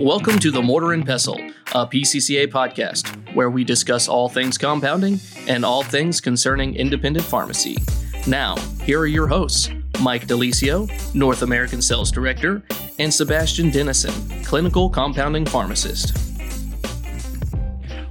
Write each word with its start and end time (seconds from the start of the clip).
Welcome 0.00 0.38
to 0.38 0.50
the 0.50 0.62
Mortar 0.62 0.94
and 0.94 1.04
Pestle, 1.04 1.38
a 1.74 1.86
PCCA 1.86 2.46
podcast 2.46 3.34
where 3.34 3.50
we 3.50 3.64
discuss 3.64 4.08
all 4.08 4.30
things 4.30 4.56
compounding 4.56 5.20
and 5.46 5.62
all 5.62 5.82
things 5.82 6.22
concerning 6.22 6.74
independent 6.74 7.22
pharmacy. 7.26 7.76
Now, 8.26 8.56
here 8.82 8.98
are 9.00 9.06
your 9.06 9.26
hosts 9.26 9.68
Mike 10.00 10.26
De 10.26 10.32
Lisio, 10.32 10.88
North 11.14 11.42
American 11.42 11.82
Sales 11.82 12.10
Director, 12.10 12.62
and 12.98 13.12
Sebastian 13.12 13.68
Denison, 13.68 14.42
Clinical 14.42 14.88
Compounding 14.88 15.44
Pharmacist. 15.44 16.16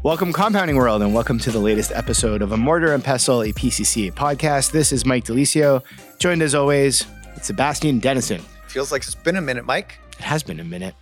Welcome, 0.03 0.31
Compounding 0.31 0.75
World, 0.75 1.01
and 1.01 1.11
welcome 1.11 1.39
to 1.39 1.49
the 1.49 1.57
latest 1.57 1.91
episode 1.93 2.43
of 2.43 2.51
A 2.51 2.57
Mortar 2.57 2.93
and 2.93 3.03
Pestle, 3.03 3.41
a 3.41 3.51
PCCA 3.51 4.13
podcast. 4.13 4.69
This 4.69 4.91
is 4.91 5.07
Mike 5.07 5.23
De 5.23 5.33
Lisio, 5.33 5.81
joined 6.19 6.43
as 6.43 6.53
always 6.53 7.07
with 7.33 7.43
Sebastian 7.43 7.97
Denison. 7.97 8.41
Feels 8.67 8.91
like 8.91 9.01
it's 9.01 9.15
been 9.15 9.37
a 9.37 9.41
minute, 9.41 9.65
Mike. 9.65 9.97
It 10.19 10.25
has 10.25 10.43
been 10.43 10.59
a 10.59 10.63
minute. 10.63 10.93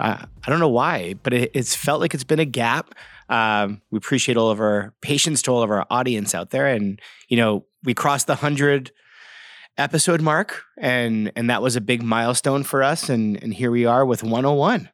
Uh, 0.00 0.24
I 0.44 0.50
don't 0.50 0.60
know 0.60 0.68
why, 0.68 1.14
but 1.22 1.32
it, 1.32 1.50
it's 1.54 1.74
felt 1.74 2.00
like 2.00 2.14
it's 2.14 2.24
been 2.24 2.40
a 2.40 2.44
gap. 2.44 2.94
Um, 3.28 3.82
we 3.90 3.98
appreciate 3.98 4.36
all 4.36 4.50
of 4.50 4.60
our 4.60 4.94
patience 5.00 5.42
to 5.42 5.52
all 5.52 5.62
of 5.62 5.70
our 5.70 5.86
audience 5.90 6.34
out 6.34 6.50
there, 6.50 6.66
and 6.66 7.00
you 7.28 7.36
know 7.36 7.66
we 7.84 7.94
crossed 7.94 8.26
the 8.26 8.36
hundred 8.36 8.90
episode 9.78 10.20
mark, 10.20 10.64
and 10.78 11.32
and 11.36 11.48
that 11.50 11.62
was 11.62 11.76
a 11.76 11.80
big 11.80 12.02
milestone 12.02 12.62
for 12.62 12.82
us. 12.82 13.08
And 13.08 13.42
and 13.42 13.54
here 13.54 13.70
we 13.70 13.86
are 13.86 14.04
with 14.04 14.22
101. 14.22 14.90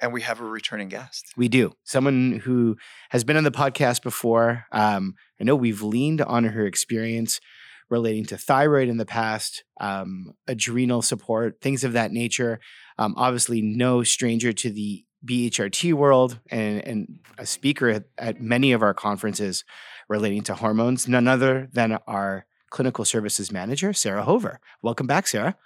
And 0.00 0.12
we 0.12 0.22
have 0.22 0.40
a 0.40 0.44
returning 0.44 0.88
guest. 0.88 1.32
We 1.36 1.48
do. 1.48 1.72
Someone 1.82 2.40
who 2.44 2.76
has 3.10 3.24
been 3.24 3.36
on 3.36 3.42
the 3.42 3.50
podcast 3.50 4.02
before. 4.02 4.64
Um, 4.70 5.16
I 5.40 5.44
know 5.44 5.56
we've 5.56 5.82
leaned 5.82 6.20
on 6.20 6.44
her 6.44 6.66
experience 6.66 7.40
relating 7.90 8.24
to 8.26 8.38
thyroid 8.38 8.88
in 8.88 8.96
the 8.96 9.06
past, 9.06 9.64
um, 9.80 10.34
adrenal 10.46 11.02
support, 11.02 11.60
things 11.60 11.84
of 11.84 11.92
that 11.94 12.12
nature. 12.12 12.60
Um, 12.98 13.14
obviously, 13.16 13.62
no 13.62 14.02
stranger 14.02 14.52
to 14.52 14.70
the 14.70 15.04
BHRT 15.24 15.94
world 15.94 16.38
and, 16.50 16.86
and 16.86 17.18
a 17.38 17.46
speaker 17.46 17.88
at, 17.88 18.04
at 18.18 18.40
many 18.40 18.72
of 18.72 18.82
our 18.82 18.94
conferences 18.94 19.64
relating 20.08 20.42
to 20.44 20.54
hormones, 20.54 21.08
none 21.08 21.28
other 21.28 21.68
than 21.72 21.98
our 22.06 22.46
clinical 22.70 23.04
services 23.04 23.50
manager, 23.50 23.92
Sara 23.92 24.22
Hover. 24.22 24.60
Welcome 24.82 25.06
back, 25.06 25.26
Sara. 25.26 25.56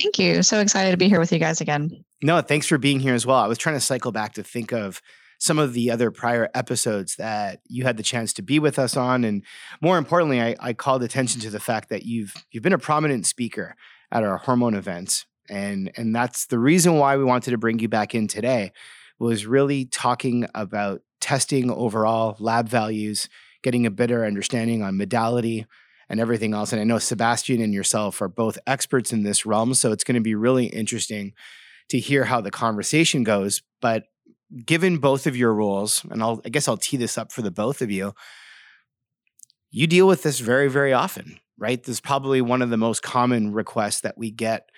Thank 0.00 0.18
you. 0.18 0.42
So 0.42 0.60
excited 0.60 0.92
to 0.92 0.96
be 0.96 1.08
here 1.08 1.20
with 1.20 1.32
you 1.32 1.38
guys 1.38 1.60
again. 1.60 2.04
No, 2.22 2.40
thanks 2.40 2.66
for 2.66 2.78
being 2.78 3.00
here 3.00 3.14
as 3.14 3.26
well. 3.26 3.38
I 3.38 3.46
was 3.46 3.58
trying 3.58 3.76
to 3.76 3.80
cycle 3.80 4.12
back 4.12 4.34
to 4.34 4.42
think 4.42 4.72
of 4.72 5.02
some 5.40 5.58
of 5.58 5.72
the 5.72 5.90
other 5.90 6.10
prior 6.10 6.50
episodes 6.54 7.16
that 7.16 7.60
you 7.66 7.82
had 7.84 7.96
the 7.96 8.02
chance 8.02 8.32
to 8.34 8.42
be 8.42 8.58
with 8.58 8.78
us 8.78 8.96
on, 8.96 9.24
and 9.24 9.42
more 9.80 9.98
importantly, 9.98 10.40
I, 10.40 10.54
I 10.60 10.72
called 10.74 11.02
attention 11.02 11.40
to 11.40 11.50
the 11.50 11.58
fact 11.58 11.88
that 11.88 12.04
you've 12.04 12.34
you've 12.52 12.62
been 12.62 12.74
a 12.74 12.78
prominent 12.78 13.26
speaker 13.26 13.74
at 14.12 14.22
our 14.22 14.36
hormone 14.36 14.74
events, 14.74 15.26
and 15.48 15.90
and 15.96 16.14
that's 16.14 16.46
the 16.46 16.58
reason 16.58 16.96
why 16.96 17.16
we 17.16 17.24
wanted 17.24 17.50
to 17.50 17.58
bring 17.58 17.78
you 17.78 17.88
back 17.88 18.14
in 18.14 18.28
today 18.28 18.72
was 19.18 19.46
really 19.46 19.86
talking 19.86 20.46
about 20.54 21.00
testing 21.20 21.70
overall 21.70 22.36
lab 22.38 22.68
values, 22.68 23.28
getting 23.62 23.86
a 23.86 23.90
better 23.90 24.24
understanding 24.24 24.82
on 24.82 24.96
modality 24.96 25.66
and 26.08 26.20
everything 26.20 26.54
else. 26.54 26.72
And 26.72 26.80
I 26.80 26.84
know 26.84 26.98
Sebastian 26.98 27.62
and 27.62 27.72
yourself 27.72 28.20
are 28.20 28.28
both 28.28 28.58
experts 28.66 29.12
in 29.12 29.22
this 29.22 29.46
realm, 29.46 29.74
so 29.74 29.92
it's 29.92 30.04
going 30.04 30.16
to 30.16 30.20
be 30.20 30.34
really 30.34 30.66
interesting 30.66 31.32
to 31.88 31.98
hear 31.98 32.24
how 32.24 32.40
the 32.40 32.50
conversation 32.50 33.24
goes. 33.24 33.62
But 33.80 34.04
given 34.64 34.98
both 34.98 35.26
of 35.26 35.36
your 35.36 35.54
roles, 35.54 36.04
and 36.10 36.22
I'll, 36.22 36.40
I 36.44 36.48
guess 36.48 36.68
I'll 36.68 36.76
tee 36.76 36.96
this 36.96 37.16
up 37.16 37.32
for 37.32 37.42
the 37.42 37.50
both 37.50 37.82
of 37.82 37.90
you, 37.90 38.14
you 39.70 39.86
deal 39.86 40.06
with 40.06 40.22
this 40.22 40.40
very, 40.40 40.68
very 40.68 40.92
often, 40.92 41.38
right? 41.58 41.82
This 41.82 41.96
is 41.96 42.00
probably 42.00 42.40
one 42.40 42.62
of 42.62 42.70
the 42.70 42.76
most 42.76 43.02
common 43.02 43.52
requests 43.52 44.00
that 44.00 44.18
we 44.18 44.30
get 44.30 44.68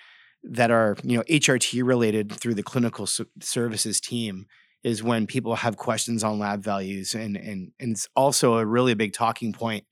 that 0.43 0.71
are, 0.71 0.97
you 1.03 1.17
know, 1.17 1.23
HRT 1.23 1.83
related 1.83 2.31
through 2.31 2.53
the 2.53 2.63
clinical 2.63 3.07
services 3.39 3.99
team 3.99 4.45
is 4.83 5.01
when 5.01 5.25
people 5.25 5.55
have 5.55 5.77
questions 5.77 6.23
on 6.23 6.39
lab 6.39 6.61
values. 6.61 7.15
And, 7.15 7.37
and, 7.37 7.71
and 7.79 7.91
it's 7.93 8.07
also 8.15 8.57
a 8.57 8.65
really 8.65 8.93
big 8.93 9.13
talking 9.13 9.53
point 9.53 9.85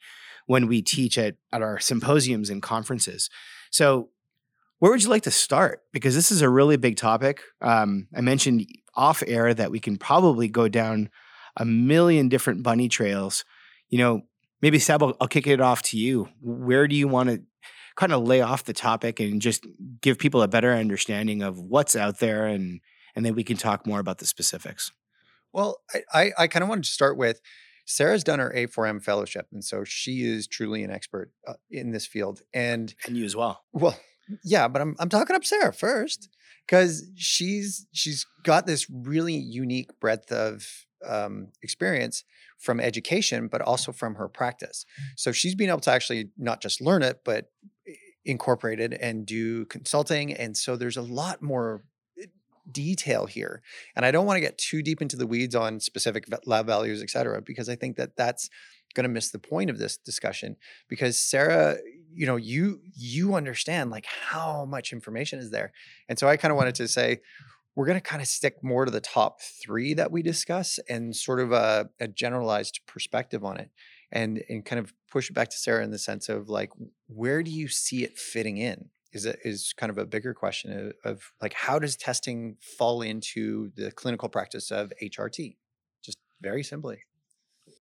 when 0.47 0.67
we 0.67 0.81
teach 0.81 1.17
at, 1.17 1.35
at 1.53 1.61
our 1.61 1.79
symposiums 1.79 2.49
and 2.49 2.61
conferences. 2.61 3.29
So 3.71 4.09
where 4.79 4.91
would 4.91 5.03
you 5.03 5.09
like 5.09 5.23
to 5.23 5.31
start? 5.31 5.81
Because 5.93 6.13
this 6.13 6.31
is 6.31 6.41
a 6.41 6.49
really 6.49 6.75
big 6.75 6.97
topic. 6.97 7.41
Um, 7.61 8.07
I 8.15 8.21
mentioned 8.21 8.65
off 8.95 9.23
air 9.25 9.53
that 9.53 9.71
we 9.71 9.79
can 9.79 9.97
probably 9.97 10.47
go 10.47 10.67
down 10.67 11.09
a 11.57 11.65
million 11.65 12.29
different 12.29 12.63
bunny 12.63 12.89
trails. 12.89 13.43
You 13.89 13.97
know, 13.97 14.21
maybe 14.61 14.79
Seb, 14.79 15.03
I'll, 15.03 15.15
I'll 15.19 15.27
kick 15.27 15.47
it 15.47 15.61
off 15.61 15.81
to 15.83 15.97
you. 15.97 16.29
Where 16.41 16.87
do 16.87 16.95
you 16.95 17.07
want 17.07 17.29
to 17.29 17.41
kind 17.95 18.13
of 18.13 18.23
lay 18.23 18.41
off 18.41 18.63
the 18.63 18.73
topic 18.73 19.19
and 19.19 19.41
just 19.41 19.65
give 20.01 20.17
people 20.17 20.41
a 20.41 20.47
better 20.47 20.71
understanding 20.71 21.41
of 21.41 21.59
what's 21.59 21.95
out 21.95 22.19
there, 22.19 22.45
and 22.45 22.79
and 23.15 23.25
then 23.25 23.35
we 23.35 23.43
can 23.43 23.57
talk 23.57 23.85
more 23.85 23.99
about 23.99 24.19
the 24.19 24.25
specifics. 24.25 24.91
Well, 25.53 25.81
I 25.93 26.01
I, 26.13 26.31
I 26.39 26.47
kind 26.47 26.63
of 26.63 26.69
wanted 26.69 26.85
to 26.85 26.91
start 26.91 27.17
with 27.17 27.41
Sara's 27.85 28.23
done 28.23 28.39
her 28.39 28.53
A4M 28.55 29.03
fellowship, 29.03 29.47
and 29.51 29.63
so 29.63 29.83
she 29.83 30.23
is 30.23 30.47
truly 30.47 30.83
an 30.83 30.91
expert 30.91 31.31
uh, 31.47 31.53
in 31.69 31.91
this 31.91 32.05
field. 32.05 32.41
And 32.53 32.93
and 33.05 33.17
you 33.17 33.25
as 33.25 33.35
well. 33.35 33.61
Well, 33.73 33.97
yeah, 34.43 34.67
but 34.67 34.81
I'm 34.81 34.95
I'm 34.99 35.09
talking 35.09 35.35
up 35.35 35.43
Sara 35.43 35.73
first 35.73 36.29
because 36.71 37.03
she's 37.17 37.85
she's 37.91 38.25
got 38.43 38.65
this 38.65 38.89
really 38.89 39.35
unique 39.35 39.99
breadth 39.99 40.31
of 40.31 40.65
um, 41.05 41.49
experience 41.61 42.23
from 42.59 42.79
education, 42.79 43.49
but 43.49 43.61
also 43.61 43.91
from 43.91 44.15
her 44.15 44.29
practice. 44.29 44.85
So 45.17 45.33
she's 45.33 45.53
been 45.53 45.67
able 45.67 45.81
to 45.81 45.91
actually 45.91 46.29
not 46.37 46.61
just 46.61 46.79
learn 46.79 47.03
it, 47.03 47.21
but 47.25 47.47
incorporate 48.23 48.79
it 48.79 48.93
and 49.01 49.25
do 49.25 49.65
consulting. 49.65 50.31
And 50.31 50.55
so 50.55 50.77
there's 50.77 50.95
a 50.95 51.01
lot 51.01 51.41
more 51.41 51.83
eh, 52.21 52.27
detail 52.71 53.25
here. 53.25 53.63
And 53.95 54.05
I 54.05 54.11
don't 54.11 54.25
want 54.25 54.37
to 54.37 54.41
get 54.41 54.57
too 54.57 54.81
deep 54.81 55.01
into 55.01 55.17
the 55.17 55.27
weeds 55.27 55.55
on 55.55 55.79
specific 55.81 56.25
lab 56.45 56.67
values, 56.67 57.01
et 57.01 57.09
cetera, 57.09 57.41
because 57.41 57.67
I 57.67 57.75
think 57.75 57.97
that 57.97 58.15
that's 58.15 58.49
going 58.93 59.03
to 59.03 59.09
miss 59.09 59.31
the 59.31 59.39
point 59.39 59.69
of 59.69 59.77
this 59.77 59.97
discussion 59.97 60.55
because 60.87 61.19
Sara 61.19 61.77
you 62.13 62.25
know 62.25 62.35
you 62.35 62.81
you 62.95 63.35
understand 63.35 63.89
like 63.89 64.05
how 64.05 64.65
much 64.65 64.93
information 64.93 65.39
is 65.39 65.51
there. 65.51 65.71
And 66.09 66.17
so 66.17 66.27
i 66.27 66.37
kind 66.37 66.51
of 66.51 66.57
wanted 66.57 66.75
mm-hmm. 66.75 66.83
to 66.83 66.89
say 66.89 67.21
we're 67.75 67.85
going 67.85 67.97
to 67.97 68.01
kind 68.01 68.21
of 68.21 68.27
stick 68.27 68.61
more 68.63 68.85
to 68.85 68.91
the 68.91 68.99
top 68.99 69.39
three 69.41 69.93
that 69.93 70.11
we 70.11 70.21
discuss 70.21 70.77
and 70.89 71.15
sort 71.15 71.39
of 71.39 71.53
a, 71.53 71.89
a 71.99 72.07
generalized 72.07 72.81
perspective 72.85 73.45
on 73.45 73.57
it 73.57 73.69
and 74.11 74.43
and 74.49 74.65
kind 74.65 74.79
of 74.79 74.93
push 75.09 75.29
it 75.29 75.33
back 75.33 75.49
to 75.49 75.57
sara 75.57 75.83
in 75.83 75.91
the 75.91 75.99
sense 75.99 76.27
of 76.29 76.49
like 76.49 76.69
where 77.07 77.43
do 77.43 77.51
you 77.51 77.67
see 77.67 78.03
it 78.03 78.17
fitting 78.17 78.57
in? 78.57 78.89
Is 79.13 79.25
it 79.25 79.39
is 79.43 79.73
kind 79.75 79.89
of 79.89 79.97
a 79.97 80.05
bigger 80.05 80.33
question 80.33 80.93
of, 81.03 81.11
of 81.11 81.31
like 81.41 81.53
how 81.53 81.79
does 81.79 81.95
testing 81.95 82.57
fall 82.61 83.01
into 83.01 83.71
the 83.75 83.91
clinical 83.91 84.29
practice 84.29 84.71
of 84.71 84.93
hrt 85.01 85.55
just 86.03 86.17
very 86.41 86.63
simply 86.63 87.03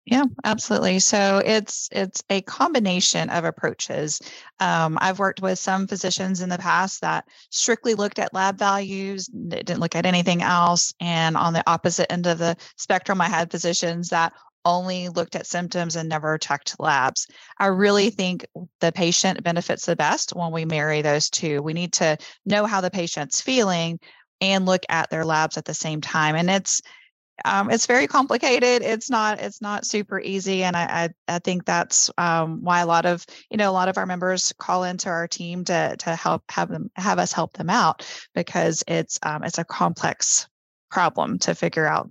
yeah, 0.06 0.22
absolutely. 0.44 1.00
So 1.00 1.42
it's 1.44 1.88
it's 1.90 2.22
a 2.30 2.40
combination 2.42 3.28
of 3.28 3.44
approaches. 3.44 4.20
Um, 4.60 4.96
I've 5.00 5.18
worked 5.18 5.42
with 5.42 5.58
some 5.58 5.88
physicians 5.88 6.40
in 6.42 6.48
the 6.48 6.58
past 6.58 7.00
that 7.00 7.24
strictly 7.50 7.94
looked 7.94 8.20
at 8.20 8.32
lab 8.32 8.56
values, 8.56 9.28
they 9.34 9.64
didn't 9.64 9.80
look 9.80 9.96
at 9.96 10.06
anything 10.06 10.42
else. 10.42 10.94
And 11.00 11.36
on 11.36 11.54
the 11.54 11.68
opposite 11.68 12.10
end 12.12 12.28
of 12.28 12.38
the 12.38 12.56
spectrum, 12.76 13.20
I 13.20 13.28
had 13.28 13.50
physicians 13.50 14.08
that 14.10 14.32
only 14.64 15.08
looked 15.08 15.34
at 15.34 15.46
symptoms 15.46 15.96
and 15.96 16.08
never 16.08 16.38
checked 16.38 16.78
labs. 16.78 17.26
I 17.58 17.66
really 17.66 18.10
think 18.10 18.46
the 18.80 18.92
patient 18.92 19.42
benefits 19.42 19.86
the 19.86 19.96
best 19.96 20.36
when 20.36 20.52
we 20.52 20.64
marry 20.64 21.02
those 21.02 21.30
two. 21.30 21.62
We 21.62 21.72
need 21.72 21.92
to 21.94 22.16
know 22.44 22.66
how 22.66 22.80
the 22.80 22.90
patient's 22.90 23.40
feeling 23.40 23.98
and 24.40 24.66
look 24.66 24.82
at 24.88 25.10
their 25.10 25.24
labs 25.24 25.56
at 25.56 25.64
the 25.64 25.74
same 25.74 26.00
time. 26.00 26.36
And 26.36 26.48
it's 26.48 26.80
um, 27.44 27.70
it's 27.70 27.86
very 27.86 28.06
complicated. 28.06 28.82
It's 28.82 29.10
not 29.10 29.40
it's 29.40 29.60
not 29.60 29.84
super 29.84 30.18
easy, 30.18 30.62
and 30.62 30.76
I 30.76 31.10
I, 31.28 31.34
I 31.36 31.38
think 31.38 31.64
that's 31.64 32.10
um, 32.16 32.62
why 32.62 32.80
a 32.80 32.86
lot 32.86 33.06
of 33.06 33.26
you 33.50 33.56
know 33.56 33.70
a 33.70 33.72
lot 33.72 33.88
of 33.88 33.98
our 33.98 34.06
members 34.06 34.52
call 34.58 34.84
into 34.84 35.08
our 35.08 35.28
team 35.28 35.64
to 35.64 35.96
to 35.98 36.16
help 36.16 36.42
have 36.50 36.68
them 36.68 36.90
have 36.96 37.18
us 37.18 37.32
help 37.32 37.52
them 37.54 37.70
out 37.70 38.06
because 38.34 38.82
it's 38.88 39.18
um, 39.22 39.44
it's 39.44 39.58
a 39.58 39.64
complex 39.64 40.48
problem 40.90 41.38
to 41.40 41.54
figure 41.54 41.86
out. 41.86 42.10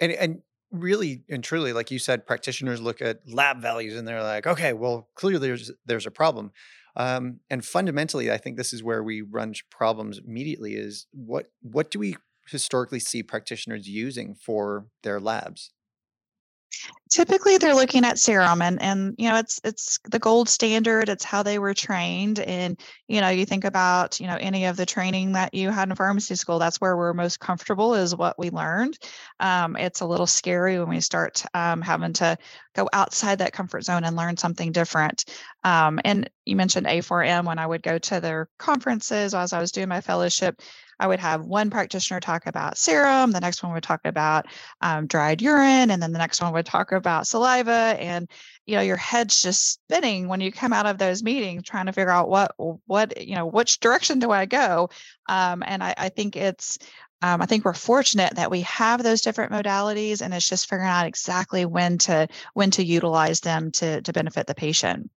And 0.00 0.12
and 0.12 0.42
really 0.72 1.24
and 1.28 1.44
truly, 1.44 1.72
like 1.72 1.90
you 1.90 1.98
said, 1.98 2.26
practitioners 2.26 2.80
look 2.80 3.00
at 3.00 3.20
lab 3.26 3.60
values 3.60 3.96
and 3.96 4.06
they're 4.06 4.22
like, 4.22 4.46
okay, 4.46 4.72
well 4.72 5.08
clearly 5.14 5.46
there's 5.48 5.70
there's 5.86 6.06
a 6.06 6.10
problem. 6.10 6.52
Um, 6.96 7.40
and 7.50 7.62
fundamentally, 7.62 8.32
I 8.32 8.38
think 8.38 8.56
this 8.56 8.72
is 8.72 8.82
where 8.82 9.02
we 9.02 9.20
run 9.20 9.52
problems 9.70 10.18
immediately. 10.18 10.74
Is 10.74 11.06
what 11.12 11.50
what 11.60 11.90
do 11.90 11.98
we 11.98 12.16
historically 12.48 13.00
see 13.00 13.22
practitioners 13.22 13.88
using 13.88 14.34
for 14.34 14.86
their 15.02 15.20
labs? 15.20 15.70
Typically, 17.08 17.56
they're 17.56 17.74
looking 17.74 18.04
at 18.04 18.18
serum, 18.18 18.60
and 18.60 18.82
and 18.82 19.14
you 19.16 19.28
know 19.28 19.36
it's 19.36 19.60
it's 19.62 19.98
the 20.10 20.18
gold 20.18 20.48
standard. 20.48 21.08
It's 21.08 21.22
how 21.22 21.44
they 21.44 21.58
were 21.58 21.72
trained, 21.72 22.40
and 22.40 22.78
you 23.06 23.20
know 23.20 23.28
you 23.28 23.46
think 23.46 23.64
about 23.64 24.18
you 24.18 24.26
know 24.26 24.36
any 24.40 24.66
of 24.66 24.76
the 24.76 24.84
training 24.84 25.32
that 25.32 25.54
you 25.54 25.70
had 25.70 25.88
in 25.88 25.94
pharmacy 25.94 26.34
school. 26.34 26.58
That's 26.58 26.80
where 26.80 26.96
we're 26.96 27.14
most 27.14 27.38
comfortable 27.38 27.94
is 27.94 28.14
what 28.14 28.36
we 28.38 28.50
learned. 28.50 28.98
Um, 29.38 29.76
it's 29.76 30.00
a 30.00 30.06
little 30.06 30.26
scary 30.26 30.78
when 30.80 30.88
we 30.88 31.00
start 31.00 31.44
um, 31.54 31.80
having 31.80 32.12
to 32.14 32.36
go 32.74 32.88
outside 32.92 33.38
that 33.38 33.52
comfort 33.52 33.84
zone 33.84 34.02
and 34.02 34.16
learn 34.16 34.36
something 34.36 34.72
different. 34.72 35.24
Um, 35.62 36.00
and 36.04 36.28
you 36.44 36.56
mentioned 36.56 36.86
A4M 36.86 37.44
when 37.44 37.60
I 37.60 37.66
would 37.66 37.82
go 37.84 37.98
to 37.98 38.20
their 38.20 38.48
conferences 38.58 39.32
as 39.32 39.52
I 39.52 39.60
was 39.60 39.72
doing 39.72 39.88
my 39.88 40.00
fellowship. 40.00 40.60
I 40.98 41.06
would 41.06 41.20
have 41.20 41.44
one 41.44 41.70
practitioner 41.70 42.20
talk 42.20 42.46
about 42.46 42.78
serum, 42.78 43.32
the 43.32 43.40
next 43.40 43.62
one 43.62 43.72
would 43.72 43.82
talk 43.82 44.00
about 44.04 44.46
um, 44.80 45.06
dried 45.06 45.42
urine, 45.42 45.90
and 45.90 46.02
then 46.02 46.12
the 46.12 46.18
next 46.18 46.40
one 46.40 46.52
would 46.52 46.66
talk 46.66 46.92
about 46.92 47.26
saliva. 47.26 47.96
And 47.98 48.28
you 48.66 48.76
know, 48.76 48.82
your 48.82 48.96
head's 48.96 49.42
just 49.42 49.74
spinning 49.74 50.28
when 50.28 50.40
you 50.40 50.50
come 50.50 50.72
out 50.72 50.86
of 50.86 50.98
those 50.98 51.22
meetings, 51.22 51.62
trying 51.62 51.86
to 51.86 51.92
figure 51.92 52.10
out 52.10 52.28
what 52.28 52.54
what 52.86 53.26
you 53.26 53.34
know 53.34 53.46
which 53.46 53.80
direction 53.80 54.18
do 54.18 54.30
I 54.30 54.46
go. 54.46 54.90
Um, 55.28 55.62
and 55.66 55.82
I, 55.82 55.94
I 55.96 56.08
think 56.08 56.36
it's 56.36 56.78
um, 57.22 57.40
I 57.40 57.46
think 57.46 57.64
we're 57.64 57.72
fortunate 57.72 58.34
that 58.36 58.50
we 58.50 58.60
have 58.62 59.02
those 59.02 59.22
different 59.22 59.52
modalities, 59.52 60.20
and 60.20 60.34
it's 60.34 60.48
just 60.48 60.68
figuring 60.68 60.90
out 60.90 61.06
exactly 61.06 61.64
when 61.64 61.98
to 61.98 62.28
when 62.54 62.70
to 62.72 62.84
utilize 62.84 63.40
them 63.40 63.70
to 63.72 64.02
to 64.02 64.12
benefit 64.12 64.46
the 64.46 64.54
patient. 64.54 65.10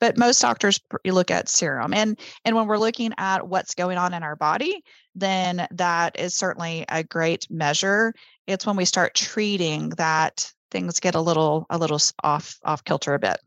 But 0.00 0.18
most 0.18 0.40
doctors 0.40 0.80
look 1.04 1.30
at 1.30 1.48
serum, 1.48 1.94
and 1.94 2.18
and 2.44 2.56
when 2.56 2.66
we're 2.66 2.78
looking 2.78 3.12
at 3.18 3.48
what's 3.48 3.74
going 3.74 3.98
on 3.98 4.14
in 4.14 4.22
our 4.22 4.36
body, 4.36 4.82
then 5.14 5.66
that 5.72 6.18
is 6.18 6.34
certainly 6.34 6.84
a 6.88 7.02
great 7.02 7.46
measure. 7.50 8.14
It's 8.46 8.66
when 8.66 8.76
we 8.76 8.84
start 8.84 9.14
treating 9.14 9.90
that 9.90 10.52
things 10.70 11.00
get 11.00 11.14
a 11.14 11.20
little 11.20 11.66
a 11.70 11.78
little 11.78 12.00
off 12.22 12.58
off 12.64 12.84
kilter 12.84 13.14
a 13.14 13.18
bit. 13.18 13.38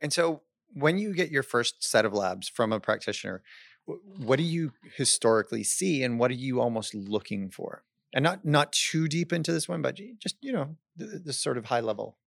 And 0.00 0.12
so, 0.12 0.42
when 0.74 0.98
you 0.98 1.14
get 1.14 1.30
your 1.30 1.42
first 1.42 1.82
set 1.82 2.04
of 2.04 2.12
labs 2.12 2.48
from 2.48 2.72
a 2.72 2.80
practitioner, 2.80 3.42
what 3.86 4.36
do 4.36 4.42
you 4.42 4.72
historically 4.96 5.62
see 5.62 6.02
and 6.02 6.18
what 6.18 6.30
are 6.30 6.34
you 6.34 6.60
almost 6.60 6.94
looking 6.94 7.50
for 7.50 7.84
and 8.12 8.22
not 8.22 8.44
not 8.44 8.72
too 8.72 9.08
deep 9.08 9.32
into 9.32 9.52
this 9.52 9.68
one 9.68 9.82
but 9.82 9.98
just 10.18 10.36
you 10.40 10.52
know 10.52 10.76
this 10.96 11.38
sort 11.38 11.58
of 11.58 11.66
high 11.66 11.80
level 11.80 12.18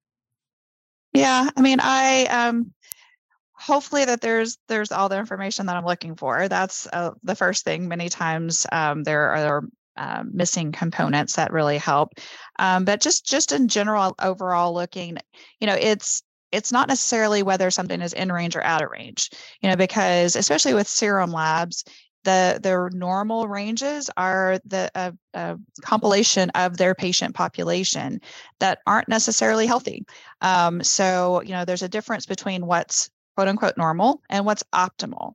yeah 1.14 1.50
i 1.56 1.62
mean 1.62 1.80
i 1.82 2.26
um 2.26 2.74
hopefully 3.60 4.06
that 4.06 4.22
there's 4.22 4.58
there's 4.68 4.92
all 4.92 5.10
the 5.10 5.18
information 5.18 5.66
that 5.66 5.76
i'm 5.76 5.86
looking 5.86 6.16
for. 6.16 6.48
That's 6.48 6.88
uh, 6.92 7.12
the 7.24 7.36
first 7.36 7.66
thing. 7.66 7.88
Many 7.88 8.10
times 8.10 8.66
um, 8.72 9.04
there 9.04 9.34
are 9.34 9.64
uh, 9.98 10.24
missing 10.32 10.72
components 10.72 11.36
that 11.36 11.52
really 11.52 11.78
help. 11.78 12.14
Um, 12.58 12.86
but 12.86 13.02
just 13.02 13.26
just 13.26 13.52
in 13.52 13.68
general 13.68 14.16
overall 14.22 14.74
looking 14.74 15.18
you 15.60 15.68
know 15.68 15.76
it's 15.80 16.24
it's 16.52 16.72
not 16.72 16.88
necessarily 16.88 17.44
whether 17.44 17.70
something 17.70 18.02
is 18.02 18.14
in 18.14 18.32
range 18.32 18.56
or 18.56 18.64
out 18.64 18.82
of 18.82 18.90
range 18.90 19.30
you 19.62 19.70
know 19.70 19.76
because 19.76 20.36
especially 20.36 20.74
with 20.74 20.88
serum 20.88 21.32
labs 21.32 21.84
the 22.24 22.60
their 22.62 22.90
normal 22.92 23.48
ranges 23.48 24.10
are 24.18 24.60
the 24.66 24.90
compilation 25.82 26.50
of 26.52 26.78
their 26.78 26.96
patient 26.96 27.36
population 27.36 28.20
that 28.60 28.80
aren't 28.86 29.08
necessarily 29.08 29.66
healthy. 29.66 30.06
Um, 30.42 30.84
so 30.84 31.42
you 31.42 31.52
know 31.52 31.66
there's 31.66 31.84
a 31.84 31.90
difference 31.90 32.26
between 32.26 32.66
what's 32.66 33.10
quote 33.40 33.48
unquote 33.48 33.78
normal 33.78 34.22
and 34.30 34.46
what's 34.46 34.64
optimal. 34.76 35.32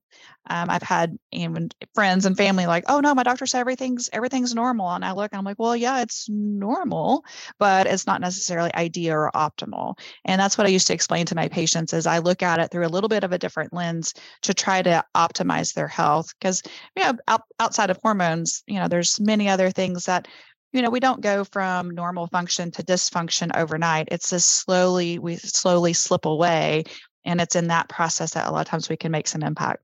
Um, 0.50 0.68
I've 0.68 0.82
had 0.82 1.16
even 1.32 1.70
friends 1.94 2.26
and 2.26 2.36
family 2.36 2.66
like, 2.66 2.84
oh 2.86 3.00
no, 3.00 3.14
my 3.14 3.22
doctor 3.22 3.46
said 3.46 3.60
everything's 3.60 4.10
everything's 4.12 4.54
normal. 4.54 4.90
And 4.90 5.02
I 5.02 5.12
look 5.12 5.32
and 5.32 5.38
I'm 5.38 5.44
like, 5.46 5.58
well, 5.58 5.74
yeah, 5.74 6.02
it's 6.02 6.28
normal, 6.28 7.24
but 7.58 7.86
it's 7.86 8.06
not 8.06 8.20
necessarily 8.20 8.74
ideal 8.74 9.14
or 9.14 9.30
optimal. 9.34 9.98
And 10.26 10.38
that's 10.38 10.58
what 10.58 10.66
I 10.66 10.70
used 10.70 10.86
to 10.88 10.92
explain 10.92 11.24
to 11.24 11.34
my 11.34 11.48
patients 11.48 11.94
is 11.94 12.06
I 12.06 12.18
look 12.18 12.42
at 12.42 12.60
it 12.60 12.70
through 12.70 12.84
a 12.84 12.92
little 12.92 13.08
bit 13.08 13.24
of 13.24 13.32
a 13.32 13.38
different 13.38 13.72
lens 13.72 14.12
to 14.42 14.52
try 14.52 14.82
to 14.82 15.02
optimize 15.14 15.72
their 15.72 15.88
health. 15.88 16.34
Because 16.38 16.62
you 16.94 17.04
know, 17.04 17.14
out, 17.26 17.44
outside 17.58 17.88
of 17.88 17.98
hormones, 18.02 18.62
you 18.66 18.78
know, 18.78 18.88
there's 18.88 19.18
many 19.18 19.48
other 19.48 19.70
things 19.70 20.04
that 20.04 20.28
you 20.74 20.82
know 20.82 20.90
we 20.90 21.00
don't 21.00 21.22
go 21.22 21.44
from 21.44 21.88
normal 21.88 22.26
function 22.26 22.70
to 22.72 22.82
dysfunction 22.82 23.56
overnight 23.56 24.08
it's 24.10 24.30
just 24.30 24.50
slowly 24.50 25.20
we 25.20 25.36
slowly 25.36 25.92
slip 25.92 26.26
away 26.26 26.82
and 27.24 27.40
it's 27.40 27.56
in 27.56 27.68
that 27.68 27.88
process 27.88 28.34
that 28.34 28.48
a 28.48 28.50
lot 28.50 28.60
of 28.60 28.66
times 28.66 28.88
we 28.88 28.96
can 28.96 29.12
make 29.12 29.28
some 29.28 29.42
impact 29.42 29.82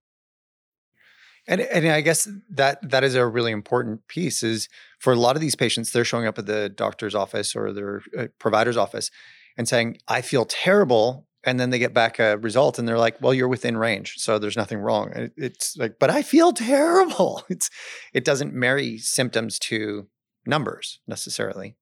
and, 1.46 1.60
and 1.60 1.88
I 1.88 2.00
guess 2.00 2.28
that 2.50 2.88
that 2.90 3.04
is 3.04 3.14
a 3.14 3.26
really 3.26 3.52
important 3.52 4.06
piece 4.08 4.42
is 4.42 4.68
for 4.98 5.12
a 5.12 5.16
lot 5.16 5.36
of 5.36 5.42
these 5.42 5.56
patients, 5.56 5.90
they're 5.90 6.04
showing 6.04 6.26
up 6.26 6.38
at 6.38 6.46
the 6.46 6.68
doctor's 6.68 7.14
office 7.14 7.56
or 7.56 7.72
their 7.72 8.02
uh, 8.16 8.26
provider's 8.38 8.76
office 8.76 9.10
and 9.56 9.68
saying, 9.68 9.98
I 10.06 10.20
feel 10.20 10.44
terrible. 10.44 11.26
And 11.42 11.58
then 11.58 11.70
they 11.70 11.78
get 11.78 11.94
back 11.94 12.18
a 12.18 12.36
result 12.36 12.78
and 12.78 12.86
they're 12.86 12.98
like, 12.98 13.20
well, 13.20 13.32
you're 13.32 13.48
within 13.48 13.76
range. 13.76 14.16
So 14.18 14.38
there's 14.38 14.56
nothing 14.56 14.78
wrong. 14.78 15.12
It, 15.12 15.32
it's 15.36 15.76
like, 15.76 15.98
but 15.98 16.10
I 16.10 16.22
feel 16.22 16.52
terrible. 16.52 17.42
It's, 17.48 17.70
it 18.12 18.24
doesn't 18.24 18.54
marry 18.54 18.98
symptoms 18.98 19.58
to 19.60 20.08
numbers 20.46 21.00
necessarily. 21.06 21.76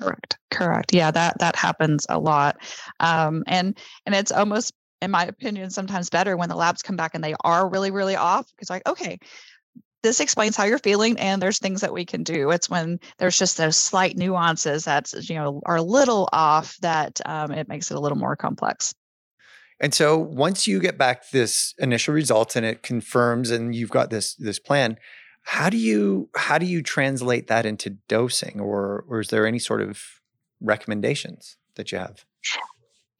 Correct. 0.00 0.38
Correct. 0.50 0.92
Yeah, 0.92 1.10
that 1.10 1.38
that 1.38 1.56
happens 1.56 2.06
a 2.08 2.18
lot, 2.18 2.56
um, 3.00 3.42
and 3.46 3.78
and 4.04 4.14
it's 4.14 4.32
almost, 4.32 4.72
in 5.00 5.10
my 5.10 5.24
opinion, 5.24 5.70
sometimes 5.70 6.10
better 6.10 6.36
when 6.36 6.48
the 6.48 6.56
labs 6.56 6.82
come 6.82 6.96
back 6.96 7.14
and 7.14 7.24
they 7.24 7.34
are 7.44 7.68
really 7.68 7.90
really 7.90 8.16
off 8.16 8.46
because 8.54 8.68
like 8.68 8.86
okay, 8.86 9.18
this 10.02 10.20
explains 10.20 10.56
how 10.56 10.64
you're 10.64 10.78
feeling 10.78 11.18
and 11.18 11.42
there's 11.42 11.58
things 11.58 11.80
that 11.80 11.92
we 11.92 12.04
can 12.04 12.22
do 12.22 12.50
it's 12.50 12.70
when 12.70 12.98
there's 13.18 13.38
just 13.38 13.56
those 13.56 13.76
slight 13.76 14.16
nuances 14.16 14.84
that 14.84 15.12
you 15.28 15.34
know 15.34 15.60
are 15.66 15.76
a 15.76 15.82
little 15.82 16.28
off 16.32 16.76
that 16.78 17.20
um, 17.26 17.50
it 17.50 17.68
makes 17.68 17.90
it 17.90 17.96
a 17.96 18.00
little 18.00 18.18
more 18.18 18.36
complex 18.36 18.94
and 19.80 19.92
so 19.92 20.16
once 20.16 20.66
you 20.66 20.78
get 20.78 20.96
back 20.96 21.28
this 21.30 21.74
initial 21.78 22.14
result 22.14 22.54
and 22.54 22.64
it 22.64 22.82
confirms 22.82 23.50
and 23.50 23.74
you've 23.74 23.90
got 23.90 24.10
this 24.10 24.34
this 24.36 24.58
plan 24.60 24.96
how 25.46 25.70
do 25.70 25.76
you 25.76 26.28
how 26.34 26.58
do 26.58 26.66
you 26.66 26.82
translate 26.82 27.46
that 27.46 27.64
into 27.64 27.90
dosing, 28.08 28.60
or 28.60 29.04
or 29.08 29.20
is 29.20 29.28
there 29.28 29.46
any 29.46 29.60
sort 29.60 29.80
of 29.80 30.02
recommendations 30.60 31.56
that 31.76 31.92
you 31.92 31.98
have? 31.98 32.24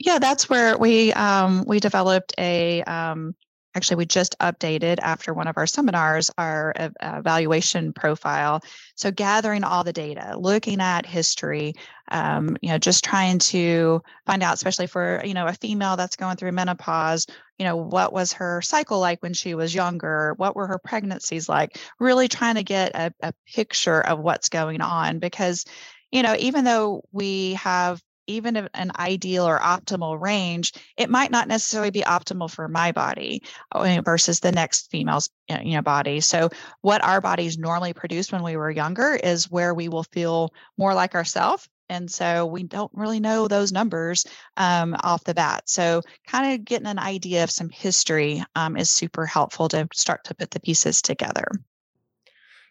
Yeah, 0.00 0.19
that's 0.19 0.50
where 0.50 0.76
we 0.76 1.12
um, 1.12 1.64
we 1.69 1.78
developed 1.78 2.34
a 2.37 2.82
um, 2.82 3.37
actually 3.76 3.96
we 3.96 4.06
just 4.06 4.38
updated 4.38 4.99
after 5.00 5.34
one 5.34 5.46
of 5.46 5.56
our 5.58 5.67
seminars 5.67 6.31
our 6.38 6.73
evaluation 7.02 7.93
profile. 7.93 8.62
So 8.94 9.11
gathering 9.11 9.64
all 9.64 9.84
the 9.84 9.93
data 9.93 10.37
looking 10.38 10.81
at 10.81 11.05
history 11.05 11.75
um, 12.11 12.56
you 12.62 12.70
know 12.70 12.78
just 12.78 13.05
trying 13.05 13.38
to 13.38 14.02
find 14.25 14.43
out 14.43 14.55
especially 14.55 14.87
for 14.87 15.23
you 15.25 15.34
know 15.34 15.46
a 15.46 15.52
female 15.52 15.96
that's 15.96 16.17
going 16.17 16.37
through 16.37 16.52
menopause 16.52 17.26
you 17.58 17.64
know 17.64 17.76
what 17.76 18.12
was 18.12 18.32
her 18.34 18.62
cycle 18.62 18.99
like 18.99 19.23
when 19.23 19.34
she 19.34 19.55
was 19.55 19.75
younger? 19.75 20.34
What 20.37 20.56
were 20.56 20.67
her 20.67 20.78
pregnancies 20.78 21.49
like? 21.49 21.78
Really 21.99 22.28
trying 22.28 22.56
to 22.56 22.62
get 22.62 22.94
a, 22.94 23.12
a 23.20 23.32
picture 23.55 24.00
of 24.00 24.19
what's 24.19 24.49
going 24.49 24.81
on 24.81 25.19
because 25.19 25.64
you 26.11 26.23
know 26.23 26.34
even 26.38 26.64
though 26.64 27.02
we 27.12 27.55
have 27.55 28.02
even 28.26 28.56
an 28.56 28.93
ideal 28.99 29.46
or 29.46 29.58
optimal 29.58 30.20
range, 30.20 30.73
it 30.96 31.11
might 31.11 31.31
not 31.31 31.49
necessarily 31.49 31.90
be 31.90 32.02
optimal 32.02 32.50
for 32.50 32.69
my 32.69 32.93
body 32.93 33.43
uh, 33.73 34.00
versus 34.05 34.40
the 34.40 34.52
next 34.52 34.90
female's 34.90 35.31
you 35.49 35.75
know 35.75 35.83
body. 35.83 36.21
So 36.21 36.50
what 36.80 37.02
our 37.04 37.21
bodies 37.21 37.59
normally 37.59 37.92
produce 37.92 38.33
when 38.33 38.42
we 38.42 38.56
were 38.56 38.71
younger 38.71 39.14
is 39.14 39.50
where 39.50 39.75
we 39.75 39.88
will 39.88 40.04
feel 40.04 40.52
more 40.76 40.95
like 40.95 41.14
ourselves. 41.14 41.68
And 41.88 42.11
so 42.11 42.47
we 42.47 42.64
don't 42.64 42.90
really 42.95 43.21
know 43.21 43.47
those 43.47 43.71
numbers 43.71 44.26
um, 44.56 44.97
off 45.04 45.25
the 45.25 45.35
bat. 45.35 45.68
So 45.68 46.02
kind 46.26 46.52
of 46.52 46.64
getting 46.64 46.88
an 46.88 46.99
idea 46.99 47.45
of 47.45 47.50
some 47.50 47.68
history 47.68 48.42
um, 48.56 48.76
is 48.76 48.90
super 48.90 49.25
helpful 49.25 49.68
to 49.68 49.88
start 49.92 50.25
to 50.25 50.35
put 50.35 50.50
the 50.50 50.61
pieces 50.61 51.00
together. 51.00 51.47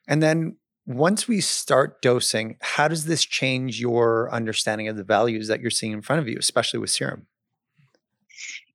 And 0.08 0.22
then 0.22 0.58
once 0.86 1.28
we 1.28 1.42
start 1.42 2.02
dosing, 2.02 2.58
how 2.62 2.88
does 2.88 3.06
this 3.06 3.24
change 3.24 3.80
your 3.80 4.32
understanding 4.32 4.88
of 4.88 4.98
the 4.98 5.04
values 5.04 5.48
that 5.48 5.60
you're 5.60 5.72
seeing 5.72 5.94
in 5.94 6.02
front 6.02 6.22
of 6.22 6.28
you, 6.28 6.38
especially 6.38 6.80
with 6.80 6.90
serum? 6.90 7.26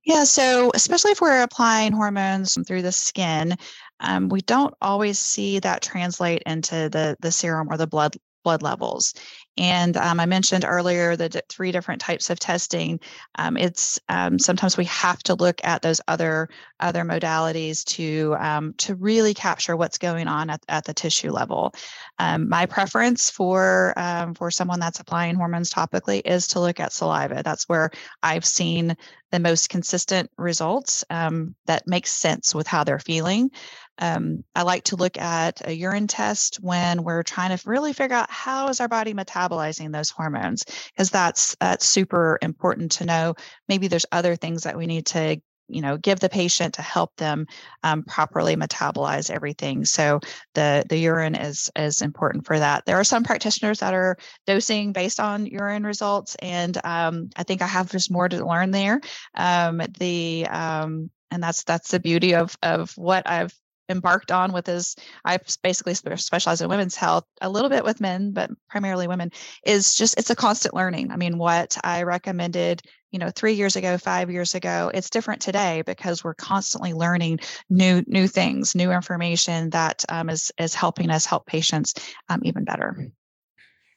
Yeah, 0.03 0.23
so 0.23 0.71
especially 0.73 1.11
if 1.11 1.21
we're 1.21 1.43
applying 1.43 1.93
hormones 1.93 2.57
through 2.67 2.81
the 2.81 2.91
skin, 2.91 3.55
um, 3.99 4.29
we 4.29 4.41
don't 4.41 4.73
always 4.81 5.19
see 5.19 5.59
that 5.59 5.83
translate 5.83 6.41
into 6.45 6.89
the 6.89 7.15
the 7.19 7.31
serum 7.31 7.67
or 7.69 7.77
the 7.77 7.87
blood 7.87 8.17
blood 8.43 8.63
levels. 8.63 9.13
And 9.57 9.97
um, 9.97 10.19
I 10.19 10.25
mentioned 10.25 10.65
earlier 10.67 11.15
the 11.15 11.29
d- 11.29 11.41
three 11.49 11.71
different 11.71 12.01
types 12.01 12.29
of 12.29 12.39
testing. 12.39 12.99
Um, 13.35 13.57
it's 13.57 13.99
um, 14.07 14.39
sometimes 14.39 14.77
we 14.77 14.85
have 14.85 15.21
to 15.23 15.35
look 15.35 15.59
at 15.63 15.81
those 15.81 15.99
other 16.07 16.49
other 16.79 17.03
modalities 17.03 17.83
to 17.85 18.35
um, 18.39 18.73
to 18.77 18.95
really 18.95 19.33
capture 19.33 19.75
what's 19.75 19.97
going 19.97 20.27
on 20.27 20.49
at, 20.49 20.63
at 20.69 20.85
the 20.85 20.93
tissue 20.93 21.31
level. 21.31 21.73
Um, 22.17 22.47
my 22.47 22.65
preference 22.65 23.29
for 23.29 23.93
um, 23.97 24.33
for 24.35 24.51
someone 24.51 24.79
that's 24.79 24.99
applying 24.99 25.35
hormones 25.35 25.71
topically 25.71 26.21
is 26.23 26.47
to 26.47 26.59
look 26.59 26.79
at 26.79 26.93
saliva. 26.93 27.41
That's 27.43 27.67
where 27.67 27.91
I've 28.23 28.45
seen 28.45 28.95
the 29.31 29.39
most 29.39 29.69
consistent 29.69 30.29
results 30.37 31.03
that 31.09 31.83
makes 31.87 32.11
sense 32.11 32.53
with 32.53 32.67
how 32.67 32.83
they're 32.83 32.99
feeling. 32.99 33.49
Um, 33.97 34.43
I 34.55 34.63
like 34.63 34.85
to 34.85 34.95
look 34.95 35.17
at 35.17 35.67
a 35.67 35.71
urine 35.73 36.07
test 36.07 36.55
when 36.55 37.03
we're 37.03 37.23
trying 37.23 37.55
to 37.55 37.69
really 37.69 37.93
figure 37.93 38.15
out 38.15 38.31
how 38.31 38.69
is 38.69 38.79
our 38.79 38.87
body 38.87 39.13
metabolizing 39.13 39.91
those 39.93 40.09
hormones, 40.09 40.63
because 40.91 41.11
that's 41.11 41.55
that's 41.59 41.85
super 41.85 42.39
important 42.41 42.93
to 42.93 43.05
know. 43.05 43.35
Maybe 43.67 43.87
there's 43.87 44.05
other 44.11 44.35
things 44.35 44.63
that 44.63 44.77
we 44.77 44.87
need 44.87 45.05
to 45.07 45.39
you 45.71 45.81
know 45.81 45.97
give 45.97 46.19
the 46.19 46.29
patient 46.29 46.75
to 46.75 46.81
help 46.83 47.15
them 47.17 47.47
um, 47.83 48.03
properly 48.03 48.55
metabolize 48.55 49.31
everything. 49.31 49.85
So 49.85 50.19
the 50.55 50.85
the 50.89 50.97
urine 50.97 51.35
is 51.35 51.71
is 51.75 52.01
important 52.01 52.45
for 52.45 52.59
that. 52.59 52.85
There 52.85 52.97
are 52.99 53.03
some 53.05 53.23
practitioners 53.23 53.79
that 53.79 53.93
are 53.93 54.17
dosing 54.47 54.93
based 54.93 55.19
on 55.19 55.45
urine 55.47 55.83
results 55.85 56.35
and 56.41 56.77
um, 56.85 57.29
i 57.37 57.43
think 57.43 57.61
i 57.61 57.67
have 57.67 57.91
just 57.91 58.11
more 58.11 58.29
to 58.29 58.45
learn 58.45 58.71
there. 58.71 59.01
Um, 59.35 59.81
the 59.99 60.47
um, 60.49 61.09
and 61.31 61.41
that's 61.43 61.63
that's 61.63 61.91
the 61.91 61.99
beauty 61.99 62.35
of 62.35 62.55
of 62.63 62.91
what 62.97 63.27
i've 63.29 63.53
embarked 63.91 64.31
on 64.31 64.51
with 64.51 64.65
his 64.65 64.95
i 65.25 65.37
basically 65.61 65.93
specialize 65.93 66.61
in 66.61 66.69
women's 66.69 66.95
health 66.95 67.25
a 67.41 67.49
little 67.49 67.69
bit 67.69 67.83
with 67.83 68.01
men 68.01 68.31
but 68.31 68.49
primarily 68.69 69.07
women 69.07 69.31
is 69.65 69.93
just 69.93 70.17
it's 70.17 70.29
a 70.29 70.35
constant 70.35 70.73
learning. 70.73 71.11
I 71.11 71.17
mean 71.17 71.37
what 71.37 71.77
i 71.83 72.03
recommended 72.03 72.81
you 73.11 73.19
know 73.19 73.29
three 73.29 73.53
years 73.53 73.75
ago 73.75 73.97
five 73.97 74.31
years 74.31 74.55
ago 74.55 74.89
it's 74.93 75.09
different 75.09 75.41
today 75.41 75.83
because 75.85 76.23
we're 76.23 76.33
constantly 76.33 76.93
learning 76.93 77.39
new 77.69 78.03
new 78.07 78.27
things 78.27 78.73
new 78.73 78.91
information 78.91 79.69
that 79.71 80.03
um, 80.09 80.29
is 80.29 80.51
is 80.57 80.73
helping 80.73 81.09
us 81.09 81.25
help 81.25 81.45
patients 81.45 81.93
um, 82.29 82.41
even 82.43 82.63
better. 82.63 82.97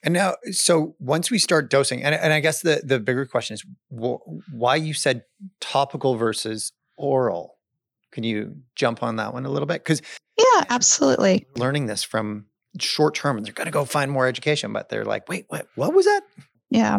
And 0.02 0.12
now 0.12 0.34
so 0.50 0.96
once 0.98 1.30
we 1.30 1.38
start 1.38 1.70
dosing 1.70 2.02
and, 2.02 2.14
and 2.14 2.32
i 2.32 2.40
guess 2.40 2.60
the 2.60 2.82
the 2.84 3.00
bigger 3.00 3.24
question 3.24 3.54
is 3.54 3.64
wh- 3.88 4.20
why 4.52 4.76
you 4.76 4.92
said 4.92 5.22
topical 5.60 6.16
versus 6.16 6.72
oral 6.98 7.53
can 8.14 8.24
you 8.24 8.56
jump 8.76 9.02
on 9.02 9.16
that 9.16 9.34
one 9.34 9.44
a 9.44 9.50
little 9.50 9.66
bit 9.66 9.84
because 9.84 10.00
yeah 10.38 10.64
absolutely 10.70 11.46
learning 11.56 11.86
this 11.86 12.02
from 12.02 12.46
short 12.80 13.14
term 13.14 13.36
and 13.36 13.44
they're 13.44 13.52
going 13.52 13.66
to 13.66 13.72
go 13.72 13.84
find 13.84 14.10
more 14.10 14.26
education 14.26 14.72
but 14.72 14.88
they're 14.88 15.04
like 15.04 15.28
wait 15.28 15.44
what 15.48 15.66
what 15.74 15.92
was 15.92 16.06
that 16.06 16.22
yeah. 16.70 16.98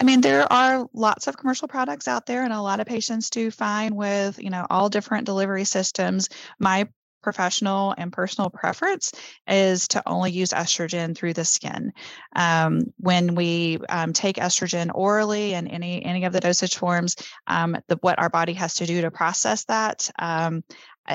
I 0.00 0.04
mean, 0.04 0.22
there 0.22 0.52
are 0.52 0.88
lots 0.92 1.28
of 1.28 1.36
commercial 1.36 1.68
products 1.68 2.08
out 2.08 2.26
there, 2.26 2.42
and 2.42 2.52
a 2.52 2.60
lot 2.60 2.80
of 2.80 2.88
patients 2.88 3.30
do 3.30 3.52
fine 3.52 3.94
with, 3.94 4.42
you 4.42 4.50
know, 4.50 4.66
all 4.68 4.88
different 4.88 5.26
delivery 5.26 5.62
systems. 5.62 6.30
My 6.58 6.88
professional 7.24 7.94
and 7.98 8.12
personal 8.12 8.50
preference 8.50 9.12
is 9.48 9.88
to 9.88 10.02
only 10.06 10.30
use 10.30 10.50
estrogen 10.50 11.16
through 11.16 11.32
the 11.32 11.44
skin. 11.44 11.92
Um, 12.36 12.92
when 12.98 13.34
we 13.34 13.78
um, 13.88 14.12
take 14.12 14.36
estrogen 14.36 14.90
orally 14.94 15.54
and 15.54 15.66
any 15.68 16.04
any 16.04 16.24
of 16.24 16.32
the 16.32 16.40
dosage 16.40 16.76
forms, 16.76 17.16
um, 17.48 17.76
the, 17.88 17.96
what 18.02 18.20
our 18.20 18.28
body 18.28 18.52
has 18.52 18.74
to 18.74 18.86
do 18.86 19.00
to 19.00 19.10
process 19.10 19.64
that 19.64 20.10
um, 20.18 20.62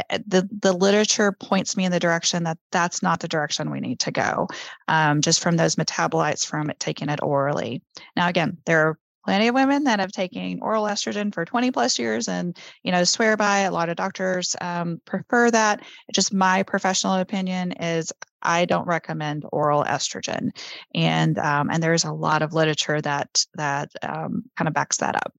the 0.10 0.48
the 0.62 0.74
literature 0.74 1.32
points 1.32 1.78
me 1.78 1.86
in 1.86 1.92
the 1.92 2.00
direction 2.00 2.44
that 2.44 2.58
that's 2.72 3.02
not 3.02 3.20
the 3.20 3.28
direction 3.28 3.72
we 3.72 3.80
need 3.80 4.00
to 4.00 4.12
go 4.12 4.48
um, 4.88 5.22
just 5.22 5.42
from 5.42 5.58
those 5.58 5.76
metabolites 5.76 6.46
from 6.46 6.70
it, 6.70 6.80
taking 6.80 7.10
it 7.10 7.22
orally 7.24 7.82
now 8.16 8.28
again 8.28 8.58
there 8.66 8.88
are 8.88 9.00
plenty 9.30 9.48
of 9.48 9.54
women 9.54 9.84
that 9.84 10.00
have 10.00 10.12
taken 10.12 10.58
oral 10.60 10.86
estrogen 10.86 11.32
for 11.32 11.46
20 11.46 11.70
plus 11.70 12.00
years 12.00 12.28
and 12.28 12.58
you 12.82 12.92
know 12.92 13.04
swear 13.04 13.38
by 13.38 13.60
it. 13.60 13.68
a 13.68 13.72
lot 13.72 13.88
of 13.88 13.96
doctors 13.96 14.56
um, 14.60 15.00
prefer 15.06 15.52
that 15.52 15.86
just 16.12 16.34
my 16.34 16.64
professional 16.64 17.14
opinion 17.14 17.72
is 17.74 18.12
i 18.42 18.66
don't 18.66 18.88
recommend 18.88 19.46
oral 19.52 19.84
estrogen 19.84 20.50
and 20.96 21.38
um, 21.38 21.70
and 21.70 21.84
there's 21.84 22.06
a 22.06 22.12
lot 22.12 22.42
of 22.42 22.54
literature 22.54 23.00
that 23.02 23.46
that 23.54 23.92
um, 24.02 24.44
kind 24.58 24.68
of 24.68 24.74
backs 24.74 24.98
that 24.98 25.16
up 25.16 25.32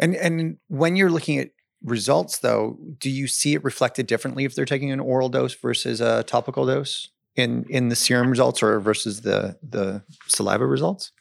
and 0.00 0.16
and 0.16 0.56
when 0.66 0.96
you're 0.96 1.08
looking 1.08 1.38
at 1.38 1.50
results, 1.84 2.38
though, 2.38 2.76
do 2.98 3.08
you 3.08 3.28
see 3.28 3.54
it 3.54 3.62
reflected 3.62 4.08
differently 4.08 4.44
if 4.44 4.54
they're 4.56 4.64
taking 4.64 4.90
an 4.90 4.98
oral 4.98 5.28
dose 5.28 5.54
versus 5.54 6.00
a 6.00 6.24
topical 6.24 6.66
dose 6.66 7.08
in 7.36 7.64
in 7.68 7.88
the 7.88 7.94
serum 7.94 8.30
results 8.30 8.60
or 8.64 8.80
versus 8.80 9.20
the 9.20 9.56
the 9.62 10.02
saliva 10.26 10.66
results? 10.66 11.12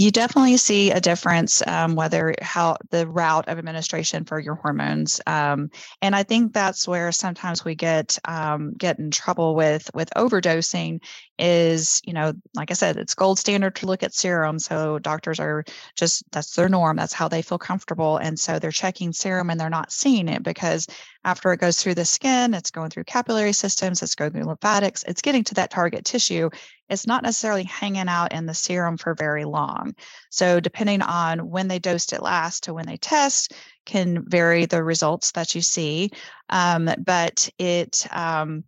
You 0.00 0.10
definitely 0.10 0.56
see 0.56 0.90
a 0.90 0.98
difference 0.98 1.62
um, 1.66 1.94
whether 1.94 2.34
how 2.40 2.74
the 2.90 3.06
route 3.06 3.46
of 3.48 3.58
administration 3.58 4.24
for 4.24 4.40
your 4.40 4.54
hormones 4.54 5.20
um, 5.26 5.68
and 6.00 6.16
i 6.16 6.22
think 6.22 6.54
that's 6.54 6.88
where 6.88 7.12
sometimes 7.12 7.66
we 7.66 7.74
get 7.74 8.18
um, 8.24 8.72
get 8.78 8.98
in 8.98 9.10
trouble 9.10 9.54
with 9.54 9.90
with 9.92 10.08
overdosing 10.16 11.00
is 11.40 12.00
you 12.04 12.12
know 12.12 12.32
like 12.54 12.70
i 12.70 12.74
said 12.74 12.96
it's 12.96 13.14
gold 13.14 13.38
standard 13.38 13.74
to 13.74 13.86
look 13.86 14.02
at 14.02 14.14
serum 14.14 14.58
so 14.58 14.98
doctors 14.98 15.40
are 15.40 15.64
just 15.96 16.22
that's 16.32 16.54
their 16.54 16.68
norm 16.68 16.96
that's 16.96 17.12
how 17.12 17.28
they 17.28 17.42
feel 17.42 17.58
comfortable 17.58 18.18
and 18.18 18.38
so 18.38 18.58
they're 18.58 18.70
checking 18.70 19.12
serum 19.12 19.50
and 19.50 19.58
they're 19.58 19.70
not 19.70 19.92
seeing 19.92 20.28
it 20.28 20.42
because 20.42 20.86
after 21.24 21.52
it 21.52 21.60
goes 21.60 21.82
through 21.82 21.94
the 21.94 22.04
skin 22.04 22.54
it's 22.54 22.70
going 22.70 22.90
through 22.90 23.04
capillary 23.04 23.52
systems 23.52 24.02
it's 24.02 24.14
going 24.14 24.30
through 24.30 24.44
lymphatics 24.44 25.02
it's 25.08 25.22
getting 25.22 25.44
to 25.44 25.54
that 25.54 25.70
target 25.70 26.04
tissue 26.04 26.48
it's 26.90 27.06
not 27.06 27.22
necessarily 27.22 27.62
hanging 27.62 28.08
out 28.08 28.32
in 28.32 28.46
the 28.46 28.52
serum 28.52 28.96
for 28.96 29.14
very 29.14 29.44
long. 29.44 29.94
So, 30.28 30.58
depending 30.58 31.02
on 31.02 31.48
when 31.48 31.68
they 31.68 31.78
dosed 31.78 32.12
it 32.12 32.20
last 32.20 32.64
to 32.64 32.74
when 32.74 32.86
they 32.86 32.96
test, 32.96 33.54
can 33.86 34.28
vary 34.28 34.66
the 34.66 34.82
results 34.82 35.30
that 35.32 35.54
you 35.54 35.62
see. 35.62 36.10
Um, 36.48 36.90
but 36.98 37.48
it, 37.58 38.06
um, 38.10 38.64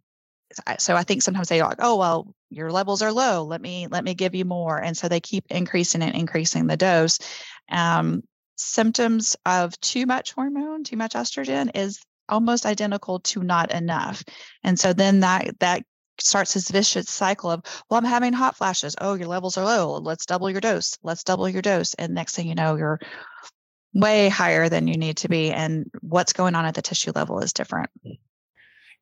so 0.79 0.95
I 0.95 1.03
think 1.03 1.23
sometimes 1.23 1.49
they 1.49 1.61
are 1.61 1.69
like, 1.69 1.79
oh 1.81 1.97
well, 1.97 2.33
your 2.53 2.71
levels 2.71 3.03
are 3.03 3.13
low. 3.13 3.45
Let 3.45 3.61
me 3.61 3.87
let 3.89 4.05
me 4.05 4.15
give 4.15 4.35
you 4.35 4.45
more, 4.45 4.79
and 4.79 4.97
so 4.97 5.09
they 5.09 5.21
keep 5.21 5.45
increasing 5.51 6.03
and 6.03 6.15
increasing 6.15 6.67
the 6.67 6.77
dose. 6.77 7.19
Um, 7.71 8.23
symptoms 8.57 9.37
of 9.47 9.79
too 9.81 10.07
much 10.07 10.33
hormone, 10.33 10.85
too 10.85 10.97
much 10.97 11.15
estrogen, 11.15 11.71
is 11.75 12.01
almost 12.29 12.67
identical 12.67 13.21
to 13.21 13.43
not 13.43 13.73
enough, 13.73 14.23
and 14.63 14.79
so 14.79 14.93
then 14.93 15.21
that 15.21 15.59
that 15.61 15.83
starts 16.21 16.55
this 16.55 16.71
vicious 16.71 17.11
cycle 17.11 17.51
of, 17.51 17.63
well, 17.89 17.99
I'm 17.99 18.05
having 18.05 18.33
hot 18.33 18.57
flashes. 18.57 18.95
Oh, 19.01 19.15
your 19.15 19.27
levels 19.29 19.57
are 19.57 19.65
low. 19.65 19.99
Let's 19.99 20.27
double 20.27 20.51
your 20.51 20.61
dose. 20.61 20.99
Let's 21.03 21.25
double 21.25 21.49
your 21.49 21.63
dose. 21.63 21.95
And 21.95 22.15
next 22.15 22.37
thing 22.37 22.47
you 22.47 22.55
know, 22.55 22.77
you're 22.77 23.01
way 23.95 24.29
higher 24.29 24.69
than 24.69 24.87
you 24.87 24.97
need 24.97 25.19
to 25.19 25.29
be. 25.29 25.51
And 25.51 25.91
what's 26.01 26.33
going 26.33 26.55
on 26.55 26.65
at 26.65 26.75
the 26.75 26.83
tissue 26.83 27.13
level 27.15 27.41
is 27.41 27.53
different. 27.53 27.91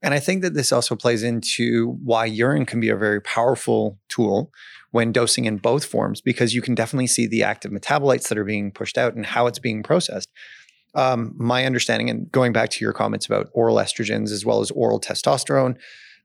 And 0.02 0.14
I 0.14 0.18
think 0.18 0.42
that 0.42 0.54
this 0.54 0.72
also 0.72 0.96
plays 0.96 1.22
into 1.22 1.98
why 2.02 2.24
urine 2.24 2.64
can 2.64 2.80
be 2.80 2.88
a 2.88 2.96
very 2.96 3.20
powerful 3.20 3.98
tool 4.08 4.50
when 4.92 5.12
dosing 5.12 5.44
in 5.44 5.58
both 5.58 5.84
forms, 5.84 6.20
because 6.20 6.54
you 6.54 6.62
can 6.62 6.74
definitely 6.74 7.06
see 7.06 7.26
the 7.26 7.42
active 7.42 7.70
metabolites 7.70 8.28
that 8.28 8.38
are 8.38 8.44
being 8.44 8.72
pushed 8.72 8.98
out 8.98 9.14
and 9.14 9.26
how 9.26 9.46
it's 9.46 9.58
being 9.58 9.82
processed. 9.82 10.28
Um, 10.94 11.34
my 11.36 11.64
understanding, 11.64 12.10
and 12.10 12.32
going 12.32 12.52
back 12.52 12.70
to 12.70 12.84
your 12.84 12.92
comments 12.92 13.26
about 13.26 13.50
oral 13.52 13.76
estrogens 13.76 14.32
as 14.32 14.44
well 14.44 14.60
as 14.60 14.70
oral 14.72 15.00
testosterone, 15.00 15.76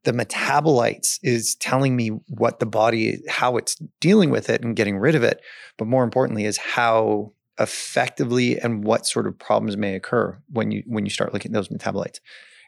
the 0.06 0.14
metabolites 0.14 1.20
is 1.24 1.56
telling 1.56 1.96
me 1.96 2.10
what 2.30 2.60
the 2.60 2.66
body 2.66 3.22
how 3.28 3.58
it's 3.58 3.76
dealing 4.00 4.30
with 4.30 4.50
it 4.50 4.64
and 4.64 4.76
getting 4.76 4.98
rid 4.98 5.16
of 5.16 5.24
it 5.24 5.42
but 5.78 5.88
more 5.88 6.04
importantly 6.04 6.46
is 6.46 6.58
how 6.58 7.32
effectively 7.60 8.60
and 8.60 8.84
what 8.84 9.06
sort 9.06 9.28
of 9.28 9.38
problems 9.38 9.76
may 9.76 9.96
occur 9.96 10.38
when 10.52 10.72
you 10.72 10.84
when 10.86 11.06
you 11.06 11.10
start 11.10 11.34
looking 11.34 11.52
at 11.52 11.54
those 11.54 11.70
metabolites 11.70 12.20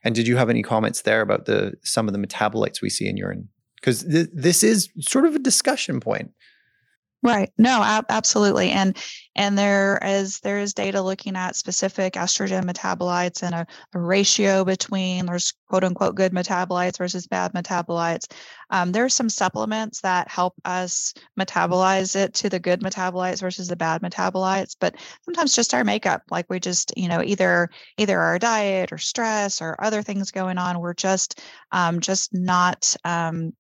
and 0.08 0.16
did 0.16 0.26
you 0.26 0.38
have 0.38 0.50
any 0.50 0.64
comments 0.64 1.02
there 1.02 1.20
about 1.20 1.48
the 1.48 1.74
some 1.84 2.08
of 2.08 2.14
the 2.14 2.20
metabolites 2.20 2.82
we 2.82 2.90
see 2.90 3.10
in 3.10 3.18
urine? 3.18 3.50
Because 3.76 4.04
th- 4.04 4.30
this 4.34 4.64
is 4.64 4.90
sort 5.02 5.26
of 5.26 5.36
a 5.36 5.40
discussion 5.40 6.00
point 6.00 6.32
Right. 7.24 7.52
No, 7.58 7.82
ab- 7.84 8.06
absolutely. 8.10 8.70
And 8.70 8.96
and 9.36 9.58
there 9.58 10.00
is 10.04 10.40
there 10.42 10.60
is 10.60 10.74
data 10.76 11.02
looking 11.02 11.36
at 11.36 11.56
specific 11.56 12.14
estrogen 12.14 12.64
metabolites 12.64 13.42
and 13.42 13.56
a, 13.56 13.66
a 13.94 14.00
ratio 14.00 14.64
between 14.64 15.26
there's 15.26 15.54
quote 15.68 15.84
unquote 15.84 16.14
good 16.16 16.32
metabolites 16.32 17.00
versus 17.00 17.26
bad 17.26 17.54
metabolites. 17.54 18.32
Um, 18.70 18.92
there 18.92 19.04
are 19.04 19.10
some 19.10 19.30
supplements 19.30 20.02
that 20.02 20.30
help 20.30 20.54
us 20.64 21.16
metabolize 21.40 22.16
it 22.16 22.36
to 22.36 22.50
the 22.50 22.60
good 22.60 22.82
metabolites 22.82 23.42
versus 23.42 23.68
the 23.68 23.76
bad 23.76 24.02
metabolites, 24.04 24.76
but 24.80 24.96
sometimes 25.26 25.56
just 25.56 25.74
our 25.74 25.84
makeup, 25.84 26.22
like 26.30 26.46
we 26.50 26.60
just 26.60 26.94
you 26.96 27.08
know 27.08 27.24
either 27.24 27.70
either 27.98 28.20
our 28.20 28.38
diet 28.38 28.92
or 28.92 29.00
stress 29.00 29.60
or 29.60 29.76
other 29.84 30.04
things 30.04 30.30
going 30.30 30.60
on, 30.60 30.80
we're 30.80 30.94
just 30.94 31.42
um, 31.72 32.00
just 32.00 32.32
not 32.34 32.96
um, 33.04 33.54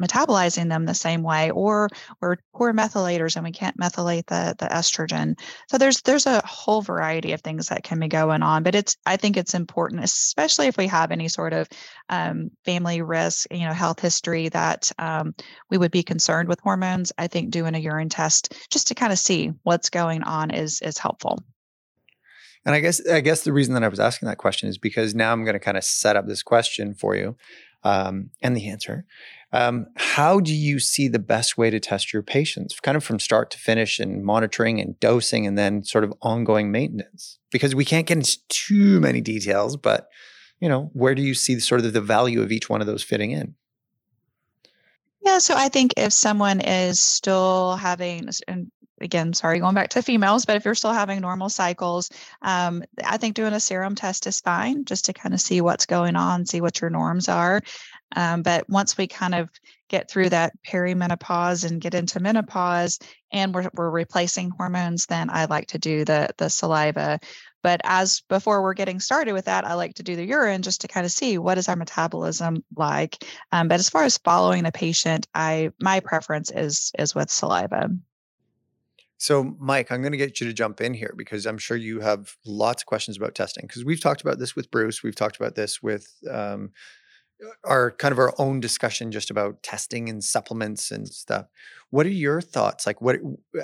metabolizing 0.00 0.68
them 0.68 0.84
the 0.84 0.94
same 0.94 1.22
way 1.22 1.50
or 1.50 1.88
we're 2.20 2.36
poor 2.54 2.72
methylators 2.72 3.36
and 3.36 3.44
we 3.44 3.52
can't 3.52 3.78
methylate 3.78 4.26
the 4.26 4.54
the 4.58 4.66
estrogen 4.66 5.34
so 5.68 5.78
there's 5.78 6.00
there's 6.02 6.26
a 6.26 6.42
whole 6.44 6.82
variety 6.82 7.32
of 7.32 7.40
things 7.40 7.68
that 7.68 7.82
can 7.82 7.98
be 7.98 8.08
going 8.08 8.42
on 8.42 8.62
but 8.62 8.74
it's 8.74 8.96
i 9.06 9.16
think 9.16 9.36
it's 9.36 9.54
important 9.54 10.02
especially 10.02 10.66
if 10.66 10.76
we 10.76 10.86
have 10.86 11.10
any 11.10 11.28
sort 11.28 11.52
of 11.52 11.68
um, 12.08 12.50
family 12.64 13.02
risk 13.02 13.46
you 13.50 13.66
know 13.66 13.72
health 13.72 14.00
history 14.00 14.48
that 14.48 14.90
um, 14.98 15.34
we 15.70 15.78
would 15.78 15.90
be 15.90 16.02
concerned 16.02 16.48
with 16.48 16.60
hormones 16.60 17.12
i 17.18 17.26
think 17.26 17.50
doing 17.50 17.74
a 17.74 17.78
urine 17.78 18.08
test 18.08 18.54
just 18.70 18.88
to 18.88 18.94
kind 18.94 19.12
of 19.12 19.18
see 19.18 19.52
what's 19.62 19.90
going 19.90 20.22
on 20.22 20.50
is 20.50 20.80
is 20.82 20.98
helpful 20.98 21.38
and 22.64 22.74
I 22.74 22.80
guess 22.80 23.06
I 23.08 23.20
guess 23.20 23.42
the 23.42 23.52
reason 23.52 23.74
that 23.74 23.84
I 23.84 23.88
was 23.88 24.00
asking 24.00 24.28
that 24.28 24.38
question 24.38 24.68
is 24.68 24.78
because 24.78 25.14
now 25.14 25.32
I'm 25.32 25.44
going 25.44 25.54
to 25.54 25.60
kind 25.60 25.76
of 25.76 25.84
set 25.84 26.16
up 26.16 26.26
this 26.26 26.42
question 26.42 26.94
for 26.94 27.16
you, 27.16 27.36
um, 27.84 28.30
and 28.42 28.56
the 28.56 28.68
answer. 28.68 29.06
Um, 29.52 29.86
how 29.96 30.38
do 30.38 30.54
you 30.54 30.78
see 30.78 31.08
the 31.08 31.18
best 31.18 31.58
way 31.58 31.70
to 31.70 31.80
test 31.80 32.12
your 32.12 32.22
patients, 32.22 32.78
kind 32.78 32.96
of 32.96 33.02
from 33.02 33.18
start 33.18 33.50
to 33.50 33.58
finish, 33.58 33.98
and 33.98 34.24
monitoring 34.24 34.80
and 34.80 34.98
dosing, 35.00 35.46
and 35.46 35.58
then 35.58 35.82
sort 35.82 36.04
of 36.04 36.12
ongoing 36.22 36.70
maintenance? 36.70 37.38
Because 37.50 37.74
we 37.74 37.84
can't 37.84 38.06
get 38.06 38.18
into 38.18 38.38
too 38.48 39.00
many 39.00 39.20
details, 39.20 39.76
but 39.76 40.08
you 40.60 40.68
know, 40.68 40.90
where 40.92 41.14
do 41.14 41.22
you 41.22 41.34
see 41.34 41.54
the, 41.54 41.60
sort 41.60 41.80
of 41.80 41.92
the 41.92 42.00
value 42.00 42.42
of 42.42 42.52
each 42.52 42.68
one 42.68 42.80
of 42.80 42.86
those 42.86 43.02
fitting 43.02 43.30
in? 43.30 43.54
Yeah, 45.22 45.38
so 45.38 45.54
I 45.54 45.68
think 45.68 45.94
if 45.96 46.12
someone 46.12 46.60
is 46.60 47.00
still 47.00 47.76
having, 47.76 48.28
and 48.46 48.70
again, 49.00 49.32
sorry, 49.32 49.58
going 49.58 49.74
back 49.74 49.90
to 49.90 50.02
females, 50.02 50.44
but 50.44 50.56
if 50.56 50.64
you're 50.64 50.74
still 50.74 50.92
having 50.92 51.20
normal 51.20 51.48
cycles, 51.48 52.10
um, 52.42 52.82
I 53.04 53.16
think 53.16 53.34
doing 53.34 53.52
a 53.52 53.60
serum 53.60 53.94
test 53.94 54.26
is 54.26 54.40
fine 54.40 54.84
just 54.84 55.06
to 55.06 55.12
kind 55.12 55.34
of 55.34 55.40
see 55.40 55.60
what's 55.60 55.86
going 55.86 56.16
on, 56.16 56.46
see 56.46 56.60
what 56.60 56.80
your 56.80 56.90
norms 56.90 57.28
are. 57.28 57.60
Um, 58.16 58.42
but 58.42 58.68
once 58.68 58.96
we 58.96 59.06
kind 59.06 59.34
of 59.34 59.50
get 59.88 60.10
through 60.10 60.30
that 60.30 60.52
perimenopause 60.66 61.68
and 61.68 61.80
get 61.80 61.94
into 61.94 62.20
menopause 62.20 62.98
and 63.32 63.54
we're, 63.54 63.70
we're 63.74 63.90
replacing 63.90 64.50
hormones, 64.50 65.06
then 65.06 65.30
I 65.30 65.46
like 65.46 65.68
to 65.68 65.78
do 65.78 66.04
the, 66.04 66.30
the 66.36 66.48
saliva 66.48 67.18
But 67.62 67.80
as 67.84 68.22
before 68.28 68.62
we're 68.62 68.74
getting 68.74 69.00
started 69.00 69.32
with 69.32 69.44
that, 69.44 69.64
I 69.64 69.74
like 69.74 69.94
to 69.94 70.02
do 70.02 70.16
the 70.16 70.24
urine 70.24 70.62
just 70.62 70.80
to 70.82 70.88
kind 70.88 71.04
of 71.04 71.12
see 71.12 71.38
what 71.38 71.58
is 71.58 71.68
our 71.68 71.76
metabolism 71.76 72.64
like. 72.76 73.24
Um, 73.52 73.68
but 73.68 73.80
as 73.80 73.90
far 73.90 74.04
as 74.04 74.18
following 74.18 74.64
the 74.64 74.72
patient, 74.72 75.26
I 75.34 75.70
my 75.80 76.00
preference 76.00 76.50
is 76.50 76.92
is 76.98 77.14
with 77.14 77.30
saliva. 77.30 77.90
So, 79.18 79.54
Mike, 79.58 79.92
I'm 79.92 80.00
going 80.00 80.12
to 80.12 80.18
get 80.18 80.40
you 80.40 80.46
to 80.46 80.52
jump 80.54 80.80
in 80.80 80.94
here 80.94 81.12
because 81.14 81.44
I'm 81.44 81.58
sure 81.58 81.76
you 81.76 82.00
have 82.00 82.34
lots 82.46 82.82
of 82.82 82.86
questions 82.86 83.18
about 83.18 83.34
testing. 83.34 83.66
Because 83.66 83.84
we've 83.84 84.00
talked 84.00 84.22
about 84.22 84.38
this 84.38 84.56
with 84.56 84.70
Bruce, 84.70 85.02
we've 85.02 85.14
talked 85.14 85.36
about 85.36 85.54
this 85.54 85.82
with 85.82 86.10
um, 86.30 86.70
our 87.64 87.92
kind 87.92 88.12
of 88.12 88.18
our 88.18 88.34
own 88.38 88.60
discussion 88.60 89.12
just 89.12 89.30
about 89.30 89.62
testing 89.62 90.08
and 90.08 90.22
supplements 90.22 90.90
and 90.90 91.08
stuff. 91.08 91.46
What 91.90 92.06
are 92.06 92.10
your 92.10 92.40
thoughts? 92.40 92.86
Like, 92.86 93.00
what 93.00 93.16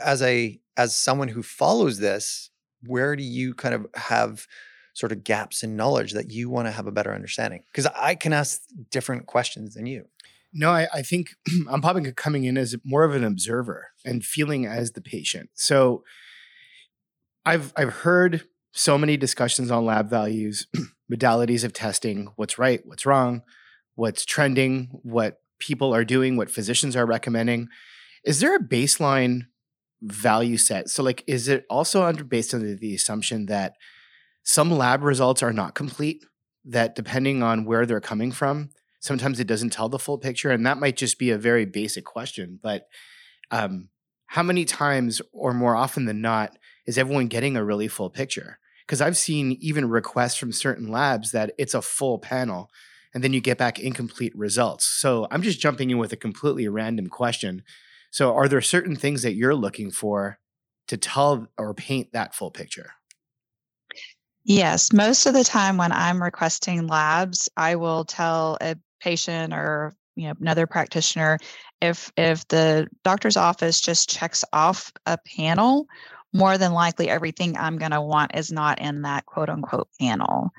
as 0.03 0.23
a 0.23 0.61
as 0.77 0.95
someone 0.97 1.29
who 1.29 1.43
follows 1.43 1.99
this, 1.99 2.51
where 2.85 3.17
do 3.17 3.23
you 3.23 3.55
kind 3.55 3.75
of 3.75 3.87
have 3.95 4.47
sort 4.95 5.13
of 5.13 5.25
gaps 5.25 5.63
in 5.63 5.77
knowledge 5.77 6.13
that 6.13 6.31
you 6.31 6.49
want 6.49 6.67
to 6.67 6.73
have 6.73 6.87
a 6.87 6.93
better 6.93 7.15
understanding? 7.15 7.63
Because 7.73 7.87
I 7.87 8.15
can 8.15 8.33
ask 8.33 8.63
different 8.91 9.27
questions 9.27 9.75
than 9.75 9.87
you. 9.87 10.07
No, 10.53 10.71
I, 10.71 10.89
I 10.93 11.03
think 11.03 11.35
I'm 11.71 11.83
probably 11.83 12.11
coming 12.13 12.45
in 12.45 12.57
as 12.57 12.77
more 12.85 13.05
of 13.05 13.15
an 13.15 13.25
observer 13.25 13.89
and 14.05 14.25
feeling 14.25 14.67
as 14.67 14.93
the 14.93 15.03
patient. 15.03 15.51
So 15.55 16.03
I've 17.45 17.73
I've 17.77 17.93
heard 17.93 18.45
so 18.73 18.99
many 18.99 19.17
discussions 19.17 19.71
on 19.71 19.87
lab 19.87 20.11
values, 20.11 20.67
modalities 21.13 21.65
of 21.65 21.73
testing, 21.73 22.29
what's 22.37 22.59
right, 22.59 22.81
what's 22.85 23.07
wrong, 23.07 23.43
what's 23.97 24.25
trending, 24.25 24.89
what 25.03 25.41
people 25.59 25.95
are 25.95 26.05
doing, 26.05 26.37
what 26.37 26.51
physicians 26.51 26.97
are 26.97 27.07
recommending. 27.07 27.69
Is 28.25 28.41
there 28.41 28.55
a 28.55 28.63
baseline 28.63 29.47
value 30.01 30.57
set? 30.57 30.89
So 30.89 31.03
like 31.03 31.25
is 31.27 31.49
it 31.49 31.67
also 31.69 32.05
under 32.05 32.25
based 32.25 32.55
on 32.55 32.77
the 32.77 32.95
assumption 32.95 33.47
that 33.47 33.75
some 34.47 34.71
lab 34.71 35.03
results 35.03 35.43
are 35.43 35.53
not 35.53 35.75
complete 35.75 36.25
that 36.65 36.95
depending 36.95 37.43
on 37.43 37.65
where 37.65 37.85
they're 37.85 38.01
coming 38.01 38.33
from 38.33 38.71
sometimes 39.01 39.39
it 39.39 39.47
doesn't 39.47 39.71
tell 39.71 39.89
the 39.89 39.99
full 39.99 40.19
picture 40.19 40.51
and 40.51 40.67
that 40.67 40.79
might 40.79 40.97
just 40.97 41.19
be 41.19 41.31
a 41.31 41.39
very 41.39 41.65
basic 41.65 42.05
question 42.05 42.59
but 42.63 42.87
um, 43.51 43.89
how 44.27 44.43
many 44.43 44.65
times 44.65 45.23
or 45.33 45.53
more 45.53 45.77
often 45.77 46.07
than 46.07 46.21
not 46.21 46.57
is 46.87 46.99
everyone 46.99 47.29
getting 47.29 47.57
a 47.57 47.65
really 47.65 47.89
full 47.89 48.11
picture 48.11 48.59
because 48.87 49.01
i've 49.01 49.17
seen 49.17 49.57
even 49.61 49.89
requests 49.89 50.37
from 50.37 50.53
certain 50.53 50.89
labs 50.89 51.33
that 51.33 51.53
it's 51.59 51.75
a 51.75 51.83
full 51.83 52.19
panel 52.19 52.71
and 53.17 53.25
then 53.25 53.33
you 53.33 53.41
get 53.41 53.57
back 53.57 53.79
incomplete 53.79 54.37
results. 54.37 54.85
So 54.85 55.27
i'm 55.31 55.41
just 55.41 55.59
jumping 55.59 55.89
in 55.89 55.97
with 55.97 56.13
a 56.13 56.17
completely 56.17 56.69
random 56.69 57.07
question. 57.09 57.63
So 58.11 58.35
are 58.35 58.47
there 58.47 58.61
certain 58.61 58.95
things 58.95 59.23
that 59.23 59.35
you're 59.35 59.55
looking 59.55 59.91
for 59.91 60.39
to 60.89 60.99
tell 60.99 61.47
or 61.57 61.73
paint 61.73 62.13
that 62.13 62.35
full 62.35 62.51
picture? 62.51 62.91
Yes, 64.45 64.93
most 64.93 65.25
of 65.25 65.33
the 65.33 65.45
time 65.45 65.79
when 65.79 65.93
I'm 65.93 66.23
requesting 66.23 66.87
labs, 66.89 67.49
I 67.57 67.77
will 67.77 68.05
tell 68.05 68.59
a 68.61 68.77
patient 69.01 69.55
or 69.55 69.97
you 70.15 70.29
know 70.29 70.35
another 70.39 70.67
practitioner 70.67 71.39
if 71.81 72.13
if 72.19 72.47
the 72.49 72.87
doctor's 73.03 73.39
office 73.39 73.81
just 73.81 74.11
checks 74.11 74.45
off 74.53 74.93
a 75.07 75.17
panel 75.37 75.87
more 76.37 76.59
than 76.59 76.73
likely 76.73 77.09
everything 77.09 77.57
i'm 77.57 77.79
going 77.79 77.91
to 77.91 78.01
want 78.01 78.35
is 78.35 78.53
not 78.53 78.79
in 78.81 79.03
that 79.03 79.27
quote 79.27 79.49
unquote 79.49 79.89
panel. 80.01 80.51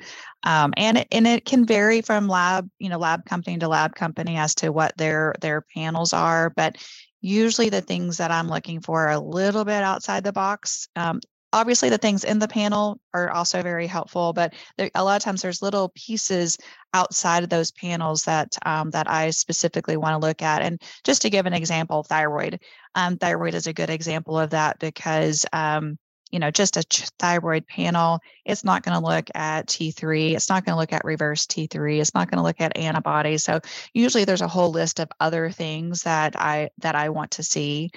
Um, 0.43 0.74
and 0.77 1.00
it, 1.00 1.07
and 1.12 1.27
it 1.27 1.46
can 1.46 1.65
vary 1.65 2.01
from 2.01 2.27
lab 2.27 2.69
you 2.79 2.89
know 2.89 2.98
lab 2.98 3.25
company 3.25 3.57
to 3.57 3.67
lab 3.67 3.96
company 3.96 4.38
as 4.38 4.55
to 4.55 4.72
what 4.72 4.98
their 4.98 5.36
their 5.41 5.62
panels 5.62 6.13
are 6.13 6.51
but 6.55 6.77
usually 7.22 7.69
the 7.69 7.81
things 7.81 8.17
that 8.17 8.31
i'm 8.31 8.48
looking 8.48 8.79
for 8.81 9.07
are 9.07 9.13
a 9.13 9.19
little 9.19 9.65
bit 9.65 9.84
outside 9.84 10.24
the 10.24 10.31
box. 10.31 10.88
Um, 10.96 11.19
obviously 11.54 11.89
the 11.89 11.98
things 11.98 12.24
in 12.24 12.39
the 12.39 12.48
panel 12.48 13.00
are 13.13 13.32
also 13.32 13.62
very 13.62 13.88
helpful 13.88 14.34
but 14.34 14.54
there, 14.77 14.89
a 14.96 15.04
lot 15.04 15.16
of 15.16 15.24
times 15.24 15.42
there's 15.42 15.62
little 15.62 15.92
pieces 15.96 16.58
outside 16.94 17.44
of 17.44 17.50
those 17.50 17.72
panels 17.72 18.24
that 18.24 18.56
um, 18.66 18.89
that 18.92 19.10
i 19.10 19.30
specifically 19.30 19.98
want 19.98 20.13
to 20.13 20.25
look 20.25 20.42
at 20.42 20.62
and 20.62 20.81
just 21.03 21.22
to 21.22 21.29
give 21.29 21.46
an 21.46 21.53
example 21.53 22.03
thyroid 22.03 22.60
um, 22.96 23.18
thyroid 23.18 23.53
is 23.53 23.68
a 23.68 23.74
good 23.74 23.90
example 23.90 24.38
of 24.38 24.50
that 24.50 24.77
because 24.79 25.46
um, 25.53 25.98
you 26.31 26.40
know 26.40 26.51
just 26.51 26.77
a 26.77 26.83
thyroid 27.20 27.66
panel 27.68 28.20
it's 28.46 28.64
not 28.64 28.83
going 28.83 29.00
to 29.00 29.05
look 29.05 29.29
at 29.36 29.68
t3 29.68 30.36
it's 30.36 30.50
not 30.50 30.66
going 30.66 30.74
to 30.74 30.79
look 30.79 30.94
at 30.94 31.05
reverse 31.05 31.46
t3 31.46 32.00
it's 32.00 32.14
not 32.14 32.29
going 32.29 32.38
to 32.38 32.44
look 32.44 32.60
at 32.60 32.77
antibodies 32.77 33.44
so 33.44 33.60
usually 33.94 34.25
there's 34.25 34.42
a 34.42 34.48
whole 34.48 34.72
list 34.72 35.00
of 35.00 35.10
other 35.20 35.50
things 35.50 36.03
that 36.03 36.40
i 36.40 36.70
that 36.79 36.96
i 36.96 37.10
want 37.10 37.31
to 37.31 37.44
see 37.44 37.92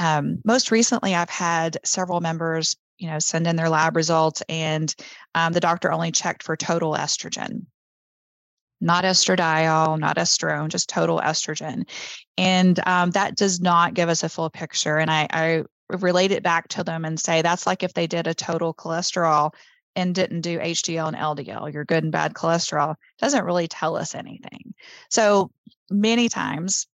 um, 0.00 0.40
most 0.46 0.70
recently, 0.70 1.14
I've 1.14 1.28
had 1.28 1.76
several 1.84 2.22
members, 2.22 2.74
you 2.98 3.10
know, 3.10 3.18
send 3.18 3.46
in 3.46 3.56
their 3.56 3.68
lab 3.68 3.96
results, 3.96 4.42
and 4.48 4.92
um, 5.34 5.52
the 5.52 5.60
doctor 5.60 5.92
only 5.92 6.10
checked 6.10 6.42
for 6.42 6.56
total 6.56 6.94
estrogen, 6.94 7.66
not 8.80 9.04
estradiol, 9.04 10.00
not 10.00 10.16
estrone, 10.16 10.68
just 10.68 10.88
total 10.88 11.20
estrogen, 11.20 11.82
and 12.38 12.80
um, 12.86 13.10
that 13.10 13.36
does 13.36 13.60
not 13.60 13.92
give 13.92 14.08
us 14.08 14.22
a 14.22 14.30
full 14.30 14.48
picture. 14.48 14.96
And 14.96 15.10
I, 15.10 15.26
I 15.30 15.64
relate 15.90 16.32
it 16.32 16.42
back 16.42 16.68
to 16.68 16.82
them 16.82 17.04
and 17.04 17.20
say 17.20 17.42
that's 17.42 17.66
like 17.66 17.82
if 17.82 17.92
they 17.92 18.06
did 18.06 18.26
a 18.26 18.32
total 18.32 18.72
cholesterol 18.72 19.52
and 19.96 20.14
didn't 20.14 20.40
do 20.40 20.58
HDL 20.58 21.08
and 21.08 21.16
LDL, 21.16 21.74
your 21.74 21.84
good 21.84 22.04
and 22.04 22.12
bad 22.12 22.32
cholesterol 22.32 22.94
doesn't 23.18 23.44
really 23.44 23.68
tell 23.68 23.96
us 23.96 24.14
anything. 24.14 24.72
So 25.10 25.50
many 25.90 26.30
times 26.30 26.86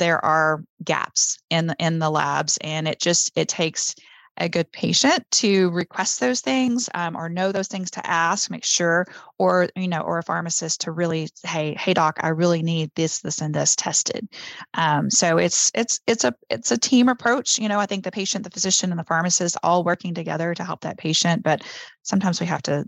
there 0.00 0.24
are 0.24 0.64
gaps 0.84 1.38
in 1.50 1.68
the, 1.68 1.76
in 1.78 2.00
the 2.00 2.10
labs 2.10 2.58
and 2.62 2.88
it 2.88 3.00
just 3.00 3.30
it 3.36 3.48
takes 3.48 3.94
a 4.36 4.48
good 4.48 4.72
patient 4.72 5.24
to 5.30 5.70
request 5.70 6.18
those 6.18 6.40
things 6.40 6.88
um, 6.94 7.14
or 7.14 7.28
know 7.28 7.52
those 7.52 7.68
things 7.68 7.90
to 7.90 8.06
ask 8.06 8.50
make 8.50 8.64
sure 8.64 9.06
or 9.38 9.68
you 9.76 9.86
know 9.86 10.00
or 10.00 10.18
a 10.18 10.22
pharmacist 10.22 10.80
to 10.80 10.90
really 10.90 11.28
hey 11.44 11.74
hey 11.78 11.92
doc 11.92 12.18
i 12.22 12.28
really 12.28 12.62
need 12.62 12.90
this 12.94 13.20
this 13.20 13.40
and 13.40 13.54
this 13.54 13.76
tested. 13.76 14.26
Um, 14.74 15.10
so 15.10 15.36
it's 15.36 15.70
it's 15.74 16.00
it's 16.06 16.24
a 16.24 16.34
it's 16.48 16.70
a 16.70 16.78
team 16.78 17.08
approach 17.08 17.58
you 17.58 17.68
know 17.68 17.78
i 17.78 17.86
think 17.86 18.02
the 18.02 18.10
patient 18.10 18.44
the 18.44 18.50
physician 18.50 18.90
and 18.90 18.98
the 18.98 19.04
pharmacist 19.04 19.56
all 19.62 19.84
working 19.84 20.14
together 20.14 20.54
to 20.54 20.64
help 20.64 20.80
that 20.80 20.98
patient 20.98 21.42
but 21.42 21.62
sometimes 22.02 22.40
we 22.40 22.46
have 22.46 22.62
to 22.62 22.84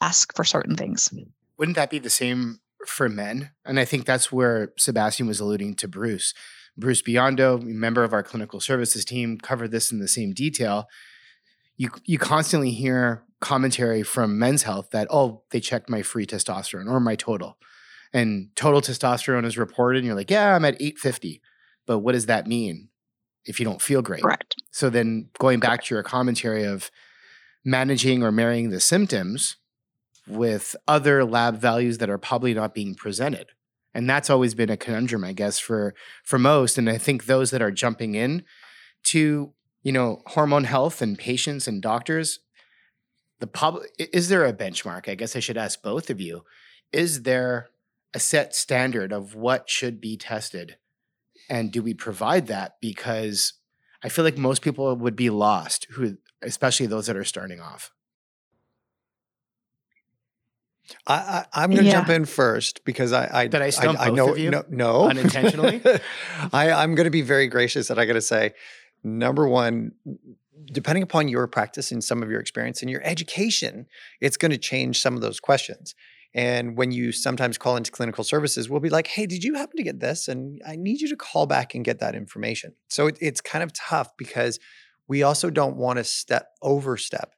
ask 0.00 0.34
for 0.36 0.44
certain 0.44 0.76
things. 0.76 1.10
Wouldn't 1.58 1.76
that 1.76 1.90
be 1.90 1.98
the 1.98 2.10
same 2.10 2.60
for 2.88 3.08
men. 3.08 3.50
And 3.64 3.78
I 3.78 3.84
think 3.84 4.04
that's 4.04 4.32
where 4.32 4.72
Sebastian 4.78 5.26
was 5.26 5.40
alluding 5.40 5.74
to 5.76 5.88
Bruce. 5.88 6.34
Bruce 6.76 7.02
Biondo, 7.02 7.62
member 7.62 8.04
of 8.04 8.12
our 8.12 8.22
clinical 8.22 8.60
services 8.60 9.04
team, 9.04 9.38
covered 9.38 9.70
this 9.70 9.90
in 9.90 9.98
the 9.98 10.08
same 10.08 10.32
detail. 10.32 10.86
You 11.76 11.90
you 12.04 12.18
constantly 12.18 12.70
hear 12.70 13.24
commentary 13.40 14.02
from 14.02 14.38
men's 14.38 14.62
health 14.62 14.90
that 14.90 15.08
oh 15.10 15.42
they 15.50 15.60
checked 15.60 15.90
my 15.90 16.02
free 16.02 16.26
testosterone 16.26 16.90
or 16.90 17.00
my 17.00 17.16
total, 17.16 17.58
and 18.12 18.48
total 18.56 18.80
testosterone 18.80 19.44
is 19.44 19.58
reported, 19.58 19.98
and 19.98 20.06
you're 20.06 20.14
like 20.14 20.30
yeah 20.30 20.54
I'm 20.54 20.64
at 20.64 20.74
850, 20.74 21.40
but 21.86 21.98
what 21.98 22.12
does 22.12 22.26
that 22.26 22.46
mean 22.46 22.88
if 23.44 23.58
you 23.58 23.64
don't 23.64 23.82
feel 23.82 24.02
great? 24.02 24.22
Correct. 24.22 24.56
So 24.70 24.90
then 24.90 25.30
going 25.38 25.60
back 25.60 25.84
to 25.84 25.94
your 25.94 26.02
commentary 26.02 26.64
of 26.64 26.90
managing 27.64 28.22
or 28.22 28.32
marrying 28.32 28.70
the 28.70 28.80
symptoms 28.80 29.56
with 30.28 30.74
other 30.88 31.24
lab 31.24 31.58
values 31.58 31.98
that 31.98 32.10
are 32.10 32.18
probably 32.18 32.54
not 32.54 32.74
being 32.74 32.94
presented. 32.94 33.48
And 33.94 34.08
that's 34.08 34.28
always 34.28 34.54
been 34.54 34.68
a 34.68 34.76
conundrum 34.76 35.24
i 35.24 35.32
guess 35.32 35.58
for 35.58 35.94
for 36.22 36.38
most 36.38 36.76
and 36.76 36.90
i 36.90 36.98
think 36.98 37.24
those 37.24 37.50
that 37.50 37.62
are 37.62 37.70
jumping 37.70 38.14
in 38.14 38.44
to 39.04 39.54
you 39.82 39.92
know 39.92 40.20
hormone 40.26 40.64
health 40.64 41.00
and 41.00 41.18
patients 41.18 41.66
and 41.66 41.80
doctors 41.80 42.40
the 43.38 43.46
public 43.46 43.90
is 43.98 44.28
there 44.28 44.44
a 44.44 44.52
benchmark 44.52 45.08
i 45.08 45.14
guess 45.14 45.34
i 45.34 45.40
should 45.40 45.56
ask 45.56 45.80
both 45.80 46.10
of 46.10 46.20
you 46.20 46.42
is 46.92 47.22
there 47.22 47.70
a 48.16 48.18
set 48.18 48.54
standard 48.54 49.12
of 49.12 49.34
what 49.34 49.68
should 49.68 50.00
be 50.00 50.16
tested? 50.16 50.78
And 51.50 51.70
do 51.70 51.82
we 51.82 51.92
provide 51.92 52.46
that? 52.46 52.76
Because 52.80 53.52
i 54.02 54.08
feel 54.08 54.24
like 54.24 54.38
most 54.38 54.62
people 54.62 54.94
would 54.94 55.16
be 55.16 55.30
lost 55.30 55.86
who 55.92 56.18
especially 56.42 56.86
those 56.86 57.06
that 57.06 57.16
are 57.16 57.24
starting 57.24 57.60
off 57.60 57.92
I, 61.06 61.44
I 61.52 61.64
am 61.64 61.70
going 61.70 61.82
to 61.82 61.86
yeah. 61.86 61.92
jump 61.92 62.08
in 62.08 62.24
first 62.24 62.84
because 62.84 63.12
I 63.12 63.28
I, 63.32 63.46
Did 63.46 63.62
I, 63.62 63.70
stump 63.70 64.00
I, 64.00 64.06
I 64.06 64.10
know 64.10 64.34
no, 64.34 64.64
no. 64.68 65.08
Unintentionally. 65.08 65.80
I 66.52 66.72
I'm 66.72 66.94
going 66.94 67.04
to 67.04 67.10
be 67.10 67.22
very 67.22 67.48
gracious 67.48 67.88
that 67.88 67.98
I 67.98 68.06
got 68.06 68.14
to 68.14 68.20
say 68.20 68.52
number 69.02 69.48
one 69.48 69.92
depending 70.72 71.02
upon 71.02 71.28
your 71.28 71.46
practice 71.46 71.92
and 71.92 72.02
some 72.02 72.22
of 72.22 72.30
your 72.30 72.40
experience 72.40 72.82
and 72.82 72.90
your 72.90 73.02
education 73.04 73.86
it's 74.20 74.36
going 74.36 74.50
to 74.50 74.58
change 74.58 75.00
some 75.00 75.14
of 75.14 75.20
those 75.20 75.40
questions. 75.40 75.94
And 76.34 76.76
when 76.76 76.90
you 76.90 77.12
sometimes 77.12 77.56
call 77.56 77.76
into 77.76 77.90
clinical 77.90 78.24
services 78.24 78.68
we'll 78.68 78.80
be 78.80 78.90
like 78.90 79.06
hey 79.08 79.26
did 79.26 79.44
you 79.44 79.54
happen 79.54 79.76
to 79.76 79.82
get 79.82 80.00
this? 80.00 80.28
And 80.28 80.60
I 80.66 80.76
need 80.76 81.00
you 81.00 81.08
to 81.08 81.16
call 81.16 81.46
back 81.46 81.74
and 81.74 81.84
get 81.84 81.98
that 82.00 82.14
information. 82.14 82.74
So 82.88 83.08
it, 83.08 83.18
it's 83.20 83.40
kind 83.40 83.64
of 83.64 83.72
tough 83.72 84.16
because 84.16 84.58
we 85.08 85.22
also 85.22 85.50
don't 85.50 85.76
want 85.76 85.98
to 85.98 86.04
step 86.04 86.48
overstep 86.62 87.35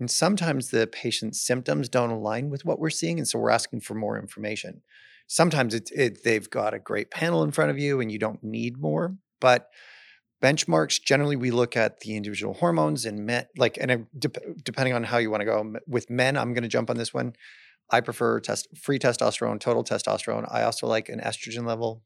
and 0.00 0.10
sometimes 0.10 0.70
the 0.70 0.86
patient's 0.86 1.40
symptoms 1.40 1.88
don't 1.88 2.10
align 2.10 2.50
with 2.50 2.64
what 2.64 2.78
we're 2.78 2.90
seeing. 2.90 3.18
And 3.18 3.26
so 3.26 3.38
we're 3.38 3.50
asking 3.50 3.80
for 3.80 3.94
more 3.94 4.18
information. 4.18 4.82
Sometimes 5.26 5.74
it, 5.74 5.90
it, 5.94 6.24
they've 6.24 6.48
got 6.48 6.72
a 6.72 6.78
great 6.78 7.10
panel 7.10 7.42
in 7.42 7.50
front 7.50 7.70
of 7.70 7.78
you 7.78 8.00
and 8.00 8.10
you 8.10 8.18
don't 8.18 8.42
need 8.42 8.78
more. 8.78 9.16
But 9.40 9.68
benchmarks 10.42 11.02
generally 11.02 11.36
we 11.36 11.50
look 11.50 11.76
at 11.76 12.00
the 12.00 12.16
individual 12.16 12.54
hormones 12.54 13.04
and 13.04 13.26
men 13.26 13.44
like 13.56 13.76
and 13.80 14.06
de- 14.18 14.30
depending 14.62 14.94
on 14.94 15.02
how 15.02 15.18
you 15.18 15.30
want 15.30 15.40
to 15.40 15.44
go 15.44 15.74
with 15.86 16.08
men 16.10 16.36
i'm 16.36 16.54
going 16.54 16.62
to 16.62 16.68
jump 16.68 16.90
on 16.90 16.96
this 16.96 17.12
one 17.12 17.32
i 17.90 18.00
prefer 18.00 18.38
test 18.38 18.68
free 18.76 18.98
testosterone 18.98 19.58
total 19.58 19.82
testosterone 19.82 20.46
i 20.52 20.62
also 20.62 20.86
like 20.86 21.08
an 21.08 21.20
estrogen 21.20 21.66
level 21.66 22.02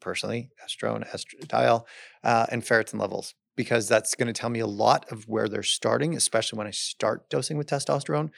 personally 0.00 0.48
estrone 0.66 1.06
estradiol 1.10 1.84
uh, 2.24 2.46
and 2.50 2.62
ferritin 2.62 2.98
levels 2.98 3.34
because 3.58 3.88
that's 3.88 4.14
going 4.14 4.26
to 4.26 4.32
tell 4.32 4.48
me 4.48 4.60
a 4.60 4.66
lot 4.66 5.04
of 5.12 5.28
where 5.28 5.48
they're 5.48 5.62
starting 5.62 6.16
especially 6.16 6.56
when 6.56 6.66
i 6.66 6.70
start 6.70 7.28
dosing 7.28 7.58
with 7.58 7.68
testosterone 7.68 8.30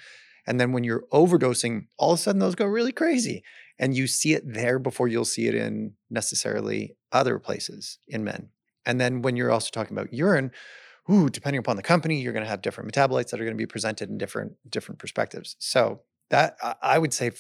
and 0.46 0.58
then 0.58 0.72
when 0.72 0.82
you're 0.82 1.04
overdosing 1.12 1.86
all 1.96 2.14
of 2.14 2.18
a 2.18 2.22
sudden 2.22 2.40
those 2.40 2.56
go 2.56 2.66
really 2.66 2.92
crazy 2.92 3.44
and 3.78 3.96
you 3.96 4.08
see 4.08 4.34
it 4.34 4.42
there 4.44 4.80
before 4.80 5.06
you'll 5.06 5.24
see 5.24 5.46
it 5.46 5.54
in 5.54 5.92
necessarily 6.10 6.96
other 7.12 7.38
places 7.38 7.98
in 8.08 8.24
men 8.24 8.48
and 8.86 9.00
then 9.00 9.22
when 9.22 9.36
you're 9.36 9.50
also 9.50 9.70
talking 9.70 9.96
about 9.96 10.12
urine, 10.12 10.50
ooh, 11.10 11.28
depending 11.28 11.58
upon 11.58 11.76
the 11.76 11.82
company, 11.82 12.20
you're 12.20 12.32
going 12.32 12.44
to 12.44 12.50
have 12.50 12.62
different 12.62 12.92
metabolites 12.92 13.30
that 13.30 13.40
are 13.40 13.44
going 13.44 13.56
to 13.56 13.62
be 13.62 13.66
presented 13.66 14.08
in 14.08 14.18
different 14.18 14.52
different 14.68 14.98
perspectives. 14.98 15.56
So 15.58 16.02
that 16.30 16.56
I 16.82 16.98
would 16.98 17.12
say 17.12 17.30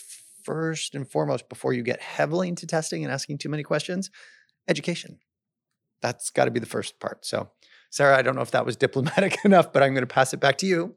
first 0.44 0.94
and 0.94 1.08
foremost 1.08 1.48
before 1.48 1.72
you 1.72 1.82
get 1.82 2.00
heavily 2.00 2.48
into 2.48 2.66
testing 2.66 3.04
and 3.04 3.12
asking 3.12 3.38
too 3.38 3.48
many 3.48 3.62
questions, 3.62 4.10
education. 4.68 5.18
That's 6.02 6.30
got 6.30 6.46
to 6.46 6.50
be 6.50 6.60
the 6.60 6.66
first 6.66 6.98
part. 6.98 7.26
So, 7.26 7.50
Sara, 7.90 8.16
I 8.16 8.22
don't 8.22 8.36
know 8.36 8.42
if 8.42 8.52
that 8.52 8.64
was 8.64 8.76
diplomatic 8.76 9.38
enough, 9.44 9.72
but 9.72 9.82
I'm 9.82 9.92
going 9.92 10.02
to 10.02 10.12
pass 10.12 10.32
it 10.32 10.40
back 10.40 10.58
to 10.58 10.66
you 10.66 10.94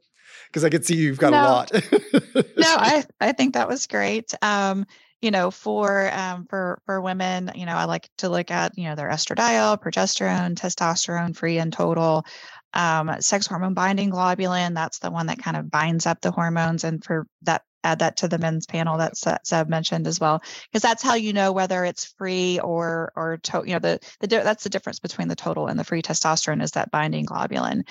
because 0.48 0.64
I 0.64 0.70
can 0.70 0.84
see 0.84 0.96
you've 0.96 1.18
got 1.18 1.32
no, 1.32 1.40
a 1.40 1.42
lot. 1.42 1.72
no, 1.74 1.80
I 2.66 3.04
I 3.20 3.32
think 3.34 3.56
that 3.56 3.68
was 3.68 3.88
great. 3.88 4.34
Um, 4.42 4.86
you 5.22 5.32
know, 5.32 5.52
for 5.52 6.12
um, 6.14 6.46
for 6.50 6.82
for 6.86 7.02
women, 7.02 7.52
you 7.56 7.66
know, 7.66 7.76
I 7.76 7.86
like 7.86 8.10
to 8.18 8.30
look 8.30 8.52
at 8.52 8.78
you 8.78 8.86
know 8.86 8.96
their 8.96 9.10
estradiol, 9.10 9.82
progesterone, 9.82 10.56
testosterone, 10.56 11.36
free 11.36 11.58
and 11.58 11.74
total, 11.74 12.26
um, 12.74 13.16
sex 13.22 13.48
hormone 13.48 13.74
binding 13.74 14.12
globulin. 14.12 14.74
That's 14.74 15.00
the 15.00 15.12
one 15.12 15.28
that 15.28 15.40
kind 15.40 15.58
of 15.58 15.70
binds 15.70 16.06
up 16.06 16.22
the 16.22 16.32
hormones, 16.32 16.84
and 16.84 17.04
for 17.04 17.28
that 17.44 17.64
add 17.84 18.00
that 18.00 18.18
to 18.18 18.28
the 18.28 18.38
men's 18.38 18.66
panel 18.66 18.98
that 18.98 19.18
Seb 19.18 19.68
mentioned 19.68 20.08
as 20.08 20.20
well, 20.20 20.42
because 20.72 20.82
that's 20.82 21.04
how 21.04 21.16
you 21.16 21.34
know 21.34 21.52
whether 21.52 21.84
it's 21.84 22.14
free 22.18 22.60
or 22.60 23.12
or 23.16 23.38
to, 23.44 23.64
you 23.66 23.74
know 23.74 23.80
the 23.80 24.00
the 24.20 24.28
that's 24.28 24.64
the 24.64 24.70
difference 24.70 25.00
between 25.00 25.28
the 25.28 25.36
total 25.36 25.68
and 25.68 25.78
the 25.78 25.84
free 25.84 26.02
testosterone 26.02 26.64
is 26.64 26.72
that 26.72 26.92
binding 26.92 27.26
globulin. 27.26 27.84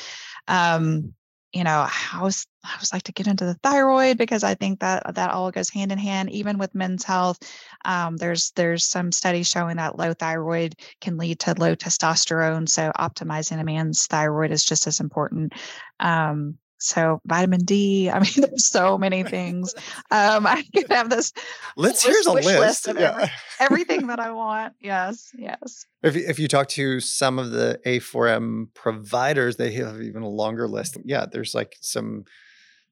Um, 0.48 1.14
you 1.52 1.64
know, 1.64 1.86
I 2.12 2.22
was 2.22 2.46
I 2.64 2.76
was 2.80 2.92
like 2.92 3.02
to 3.04 3.12
get 3.12 3.26
into 3.26 3.44
the 3.44 3.54
thyroid 3.62 4.16
because 4.16 4.42
I 4.42 4.54
think 4.54 4.80
that 4.80 5.14
that 5.14 5.30
all 5.32 5.50
goes 5.50 5.68
hand 5.68 5.92
in 5.92 5.98
hand. 5.98 6.30
Even 6.30 6.58
with 6.58 6.74
men's 6.74 7.04
health, 7.04 7.38
um, 7.84 8.16
there's 8.16 8.52
there's 8.56 8.86
some 8.86 9.12
studies 9.12 9.48
showing 9.48 9.76
that 9.76 9.98
low 9.98 10.14
thyroid 10.14 10.74
can 11.00 11.18
lead 11.18 11.40
to 11.40 11.54
low 11.58 11.74
testosterone. 11.74 12.68
So 12.68 12.90
optimizing 12.96 13.60
a 13.60 13.64
man's 13.64 14.06
thyroid 14.06 14.50
is 14.50 14.64
just 14.64 14.86
as 14.86 15.00
important. 15.00 15.52
Um, 16.00 16.58
so 16.82 17.20
vitamin 17.24 17.60
D. 17.64 18.10
I 18.10 18.18
mean, 18.18 18.32
there's 18.36 18.66
so 18.66 18.98
many 18.98 19.22
things. 19.22 19.74
Um, 20.10 20.46
I 20.46 20.64
could 20.74 20.90
have 20.90 21.10
this. 21.10 21.32
Let's 21.76 22.04
here's 22.04 22.26
a 22.26 22.32
list. 22.32 22.46
list 22.46 22.88
of 22.88 22.98
yeah. 22.98 23.28
everything 23.58 24.08
that 24.08 24.20
I 24.20 24.32
want. 24.32 24.74
Yes, 24.80 25.30
yes. 25.36 25.86
If 26.02 26.16
if 26.16 26.38
you 26.38 26.48
talk 26.48 26.68
to 26.70 27.00
some 27.00 27.38
of 27.38 27.50
the 27.50 27.80
A4M 27.86 28.74
providers, 28.74 29.56
they 29.56 29.72
have 29.74 30.00
even 30.02 30.22
a 30.22 30.28
longer 30.28 30.68
list. 30.68 30.98
Yeah, 31.04 31.26
there's 31.30 31.54
like 31.54 31.76
some 31.80 32.24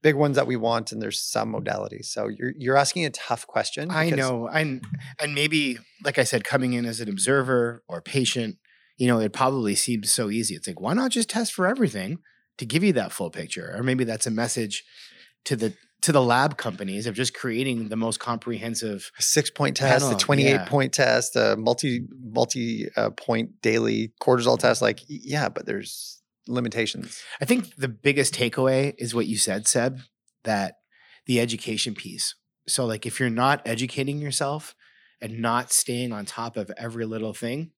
big 0.02 0.14
ones 0.14 0.36
that 0.36 0.46
we 0.46 0.56
want, 0.56 0.92
and 0.92 1.02
there's 1.02 1.20
some 1.20 1.52
modalities. 1.52 2.06
So 2.06 2.28
you're 2.28 2.52
you're 2.56 2.76
asking 2.76 3.04
a 3.04 3.10
tough 3.10 3.46
question. 3.46 3.90
I 3.90 4.10
know, 4.10 4.48
and 4.48 4.84
and 5.20 5.34
maybe 5.34 5.78
like 6.04 6.18
I 6.18 6.24
said, 6.24 6.44
coming 6.44 6.72
in 6.72 6.86
as 6.86 7.00
an 7.00 7.08
observer 7.08 7.82
or 7.88 8.00
patient, 8.00 8.56
you 8.96 9.06
know, 9.06 9.18
it 9.18 9.32
probably 9.32 9.74
seems 9.74 10.12
so 10.12 10.30
easy. 10.30 10.54
It's 10.54 10.66
like 10.66 10.80
why 10.80 10.94
not 10.94 11.10
just 11.10 11.28
test 11.28 11.52
for 11.52 11.66
everything? 11.66 12.18
To 12.60 12.66
give 12.66 12.84
you 12.84 12.92
that 12.92 13.10
full 13.10 13.30
picture 13.30 13.74
or 13.74 13.82
maybe 13.82 14.04
that's 14.04 14.26
a 14.26 14.30
message 14.30 14.84
to 15.44 15.56
the 15.56 15.74
to 16.02 16.12
the 16.12 16.22
lab 16.22 16.56
companies 16.56 17.06
of 17.06 17.14
just 17.14 17.34
creating 17.34 17.88
the 17.88 17.96
most 17.96 18.20
comprehensive 18.20 19.10
six 19.18 19.50
point 19.50 19.76
test, 19.76 20.04
panel. 20.04 20.16
a 20.16 20.18
28 20.18 20.50
yeah. 20.50 20.64
point 20.64 20.92
test, 20.92 21.36
a 21.36 21.56
multi 21.56 22.06
multi 22.22 22.88
uh, 22.96 23.10
point 23.10 23.60
daily 23.62 24.12
cortisol 24.20 24.58
test. 24.58 24.80
Like, 24.80 25.00
yeah, 25.08 25.48
but 25.48 25.66
there's 25.66 26.22
limitations. 26.46 27.22
I 27.40 27.44
think 27.44 27.76
the 27.76 27.88
biggest 27.88 28.34
takeaway 28.34 28.94
is 28.98 29.14
what 29.14 29.26
you 29.26 29.36
said, 29.36 29.66
Seb, 29.66 30.00
that 30.44 30.76
the 31.26 31.40
education 31.40 31.94
piece. 31.94 32.34
So, 32.66 32.86
like, 32.86 33.04
if 33.04 33.20
you're 33.20 33.30
not 33.30 33.62
educating 33.66 34.18
yourself 34.18 34.74
and 35.20 35.40
not 35.40 35.72
staying 35.72 36.12
on 36.12 36.24
top 36.24 36.56
of 36.56 36.70
every 36.76 37.04
little 37.04 37.34
thing, 37.34 37.72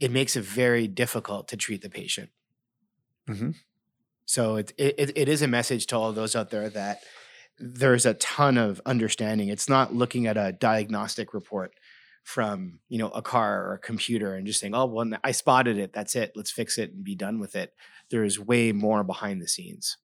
it 0.00 0.10
makes 0.10 0.36
it 0.36 0.44
very 0.44 0.86
difficult 0.86 1.48
to 1.48 1.56
treat 1.56 1.82
the 1.82 1.90
patient. 1.90 2.30
Mm-hmm. 3.28 3.50
So 4.26 4.56
it, 4.56 4.72
it 4.78 5.12
it 5.16 5.28
is 5.28 5.42
a 5.42 5.48
message 5.48 5.86
to 5.88 5.96
all 5.96 6.12
those 6.12 6.34
out 6.34 6.50
there 6.50 6.68
that 6.70 7.00
there's 7.58 8.06
a 8.06 8.14
ton 8.14 8.58
of 8.58 8.80
understanding. 8.86 9.48
It's 9.48 9.68
not 9.68 9.94
looking 9.94 10.26
at 10.26 10.36
a 10.36 10.52
diagnostic 10.52 11.34
report 11.34 11.74
from 12.22 12.80
you 12.88 12.98
know 12.98 13.10
a 13.10 13.22
car 13.22 13.66
or 13.66 13.74
a 13.74 13.78
computer 13.78 14.34
and 14.34 14.46
just 14.46 14.60
saying, 14.60 14.74
"Oh, 14.74 14.86
well, 14.86 15.10
I 15.22 15.32
spotted 15.32 15.78
it. 15.78 15.92
That's 15.92 16.16
it. 16.16 16.32
Let's 16.34 16.50
fix 16.50 16.78
it 16.78 16.92
and 16.92 17.04
be 17.04 17.14
done 17.14 17.38
with 17.38 17.54
it." 17.54 17.74
There 18.10 18.24
is 18.24 18.40
way 18.40 18.72
more 18.72 19.04
behind 19.04 19.40
the 19.42 19.48
scenes. 19.48 19.98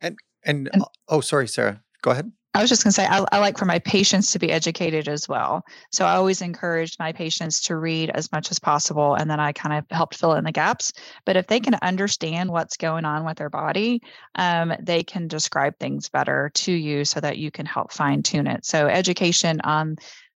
And 0.00 0.16
and, 0.44 0.70
and 0.72 0.84
oh, 1.08 1.20
sorry, 1.20 1.48
Sara. 1.48 1.82
Go 2.02 2.12
ahead. 2.12 2.32
I 2.54 2.60
was 2.60 2.70
just 2.70 2.82
going 2.82 2.90
to 2.90 2.94
say, 2.94 3.06
I, 3.06 3.24
I, 3.30 3.38
like 3.38 3.58
for 3.58 3.66
my 3.66 3.78
patients 3.78 4.32
to 4.32 4.38
be 4.38 4.50
educated 4.50 5.06
as 5.06 5.28
well. 5.28 5.62
So 5.92 6.04
I 6.04 6.14
always 6.14 6.40
encourage 6.40 6.98
my 6.98 7.12
patients 7.12 7.60
to 7.64 7.76
read 7.76 8.10
as 8.10 8.32
much 8.32 8.50
as 8.50 8.58
possible. 8.58 9.14
And 9.14 9.30
then 9.30 9.38
I 9.38 9.52
kind 9.52 9.78
of 9.78 9.84
helped 9.94 10.16
fill 10.16 10.32
in 10.32 10.44
the 10.44 10.52
gaps. 10.52 10.92
But 11.26 11.36
if 11.36 11.46
they 11.46 11.60
can 11.60 11.76
understand 11.82 12.50
what's 12.50 12.76
going 12.76 13.04
on 13.04 13.24
with 13.24 13.36
their 13.36 13.50
body, 13.50 14.00
um, 14.34 14.72
they 14.80 15.04
can 15.04 15.28
describe 15.28 15.78
things 15.78 16.08
better 16.08 16.50
to 16.54 16.72
you 16.72 17.04
so 17.04 17.20
that 17.20 17.38
you 17.38 17.50
can 17.50 17.66
help 17.66 17.92
fine 17.92 18.22
tune 18.22 18.46
it. 18.46 18.64
So 18.64 18.88
education 18.88 19.60
on 19.60 19.96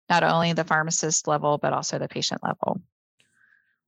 not 0.10 0.24
only 0.24 0.52
the 0.54 0.66
pharmacist 0.66 1.28
level, 1.28 1.58
but 1.58 1.72
also 1.72 1.98
the 1.98 2.10
patient 2.10 2.44
level. 2.44 2.82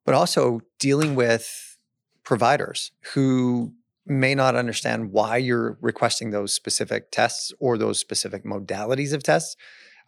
But 0.05 0.15
also 0.15 0.61
dealing 0.79 1.15
with 1.15 1.77
providers 2.23 2.91
who 3.13 3.73
may 4.05 4.35
not 4.35 4.55
understand 4.55 5.11
why 5.11 5.37
you're 5.37 5.77
requesting 5.81 6.31
those 6.31 6.53
specific 6.53 7.11
tests 7.11 7.53
or 7.59 7.77
those 7.77 7.99
specific 7.99 8.43
modalities 8.43 9.13
of 9.13 9.23
tests. 9.23 9.55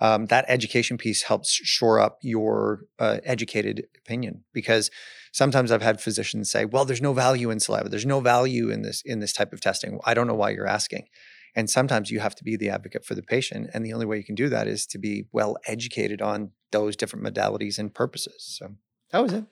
Um, 0.02 0.26
that 0.26 0.44
education 0.50 0.98
piece 0.98 1.24
helps 1.24 1.50
shore 1.52 2.00
up 2.00 2.18
your 2.22 2.82
uh, 3.00 3.20
educated 3.24 3.88
opinion 3.98 4.44
because 4.54 4.92
sometimes 5.32 5.72
I've 5.72 5.82
had 5.82 6.02
physicians 6.02 6.52
say, 6.52 6.66
"Well, 6.66 6.84
there's 6.84 7.02
no 7.02 7.14
value 7.14 7.50
in 7.50 7.62
saliva. 7.62 7.88
There's 7.88 8.06
no 8.06 8.20
value 8.20 8.70
in 8.70 8.82
this 8.82 9.02
in 9.06 9.22
this 9.22 9.32
type 9.32 9.54
of 9.54 9.62
testing. 9.62 10.00
I 10.06 10.14
don't 10.14 10.28
know 10.28 10.36
why 10.36 10.50
you're 10.50 10.68
asking." 10.68 11.08
And 11.56 11.70
sometimes 11.70 12.12
you 12.12 12.20
have 12.20 12.36
to 12.36 12.44
be 12.44 12.58
the 12.58 12.70
advocate 12.70 13.06
for 13.06 13.16
the 13.16 13.24
patient, 13.24 13.70
and 13.74 13.86
the 13.86 13.94
only 13.94 14.06
way 14.06 14.18
you 14.18 14.26
can 14.26 14.36
do 14.36 14.50
that 14.50 14.68
is 14.68 14.86
to 14.88 14.98
be 14.98 15.28
well 15.32 15.56
educated 15.66 16.22
on 16.22 16.52
those 16.72 16.98
different 16.98 17.26
modalities 17.26 17.80
and 17.80 17.94
purposes. 17.94 18.58
So 18.60 18.76
that 19.12 19.24
was 19.24 19.32
it. 19.32 19.46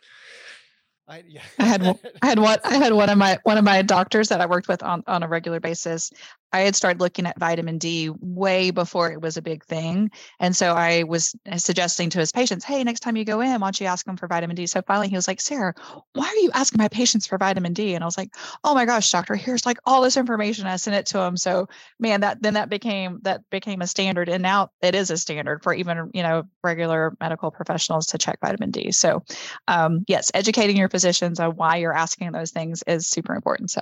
I, 1.13 1.23
yeah. 1.28 1.41
I 1.60 1.65
had 1.65 1.84
I 2.21 2.28
had 2.28 2.39
what 2.39 2.65
I 2.65 2.76
had 2.76 2.93
one 2.93 3.10
of 3.10 3.17
my 3.17 3.38
one 3.43 3.58
of 3.58 3.63
my 3.63 3.82
doctors 3.82 4.30
that 4.30 4.41
I 4.41 4.45
worked 4.47 4.67
with 4.67 4.82
on 4.82 5.04
on 5.08 5.21
a 5.21 5.28
regular 5.28 5.60
basis 5.60 6.12
I 6.53 6.61
had 6.61 6.75
started 6.75 7.01
looking 7.01 7.25
at 7.25 7.39
vitamin 7.39 7.79
D 7.79 8.11
way 8.21 8.69
before 8.69 9.11
it 9.11 9.19
was 9.19 9.37
a 9.37 9.41
big 9.41 9.65
thing. 9.65 10.11
And 10.39 10.55
so 10.55 10.73
I 10.73 11.03
was 11.03 11.35
uh, 11.51 11.57
suggesting 11.57 12.11
to 12.11 12.19
his 12.19 12.31
patients, 12.31 12.63
hey, 12.63 12.83
next 12.83 12.99
time 12.99 13.17
you 13.17 13.25
go 13.25 13.41
in, 13.41 13.59
why 13.59 13.67
don't 13.67 13.81
you 13.81 13.87
ask 13.87 14.05
them 14.05 14.17
for 14.17 14.27
vitamin 14.27 14.55
D? 14.55 14.67
So 14.67 14.83
finally 14.83 15.09
he 15.09 15.15
was 15.15 15.27
like, 15.27 15.41
Sara, 15.41 15.73
why 16.13 16.27
are 16.27 16.35
you 16.35 16.51
asking 16.53 16.77
my 16.77 16.87
patients 16.87 17.25
for 17.25 17.39
vitamin 17.39 17.73
D? 17.73 17.95
And 17.95 18.03
I 18.03 18.07
was 18.07 18.17
like, 18.17 18.35
oh 18.63 18.75
my 18.75 18.85
gosh, 18.85 19.09
doctor, 19.09 19.35
here's 19.35 19.65
like 19.65 19.79
all 19.85 20.03
this 20.03 20.15
information. 20.15 20.67
I 20.67 20.75
sent 20.75 20.95
it 20.95 21.07
to 21.07 21.19
him. 21.19 21.37
So 21.37 21.67
man, 21.99 22.21
that 22.21 22.41
then 22.41 22.53
that 22.53 22.69
became 22.69 23.19
that 23.23 23.41
became 23.49 23.81
a 23.81 23.87
standard. 23.87 24.29
And 24.29 24.43
now 24.43 24.69
it 24.81 24.93
is 24.93 25.09
a 25.09 25.17
standard 25.17 25.63
for 25.63 25.73
even, 25.73 26.11
you 26.13 26.21
know, 26.21 26.43
regular 26.63 27.17
medical 27.19 27.49
professionals 27.49 28.05
to 28.07 28.19
check 28.19 28.39
vitamin 28.41 28.69
D. 28.69 28.91
So 28.91 29.23
um, 29.67 30.05
yes, 30.07 30.29
educating 30.33 30.77
your 30.77 30.89
physicians 30.89 31.39
on 31.39 31.55
why 31.55 31.77
you're 31.77 31.97
asking 31.97 32.31
those 32.31 32.51
things 32.51 32.83
is 32.85 33.07
super 33.07 33.33
important. 33.33 33.71
So 33.71 33.81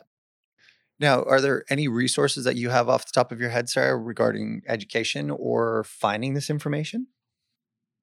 now, 1.02 1.24
are 1.24 1.42
there 1.42 1.66
any 1.70 1.88
resources 1.88 2.46
that 2.46 2.56
you 2.56 2.70
have 2.70 2.88
off 2.88 3.06
the 3.06 3.12
top 3.12 3.32
of 3.32 3.42
your 3.42 3.50
head, 3.50 3.68
Sara, 3.70 3.98
regarding 3.98 4.62
education 4.68 5.32
or 5.32 5.84
finding 5.84 6.36
this 6.36 6.50
information? 6.50 7.08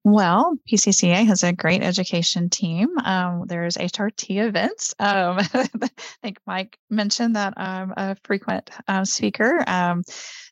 Well, 0.03 0.57
PCCA 0.69 1.25
has 1.25 1.43
a 1.43 1.53
great 1.53 1.83
education 1.83 2.49
team. 2.49 2.97
Um, 3.03 3.43
there's 3.47 3.75
HRT 3.75 4.45
events. 4.47 4.95
Um, 4.99 5.39
I 5.53 5.89
think 6.21 6.39
Mike 6.45 6.77
mentioned 6.89 7.35
that 7.35 7.53
I'm 7.57 7.93
a 7.95 8.15
frequent 8.23 8.69
uh, 8.87 9.05
speaker. 9.05 9.63
Um, 9.67 10.03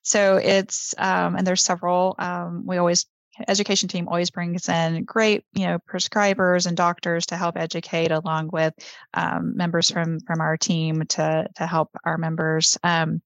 so 0.04 0.38
it's, 0.38 0.96
um, 0.98 1.36
and 1.36 1.46
there's 1.46 1.64
several, 1.64 2.16
um, 2.20 2.64
we 2.66 2.78
always 2.78 3.06
education 3.48 3.90
team 3.90 4.08
always 4.08 4.30
brings 4.30 4.70
in 4.70 5.04
great 5.04 5.44
you 5.54 5.66
know 5.68 5.80
prescribers 5.80 6.66
and 6.66 6.78
doctors 6.78 7.26
to 7.28 7.38
help 7.38 7.58
educate 7.58 8.12
along 8.12 8.50
with 8.52 8.74
um, 9.14 9.56
members 9.56 9.92
from 9.92 10.20
from 10.22 10.42
our 10.42 10.58
team 10.58 11.04
to 11.08 11.48
to 11.56 11.66
help 11.66 11.90
our 12.04 12.18
members. 12.18 12.78
Um, 12.84 13.22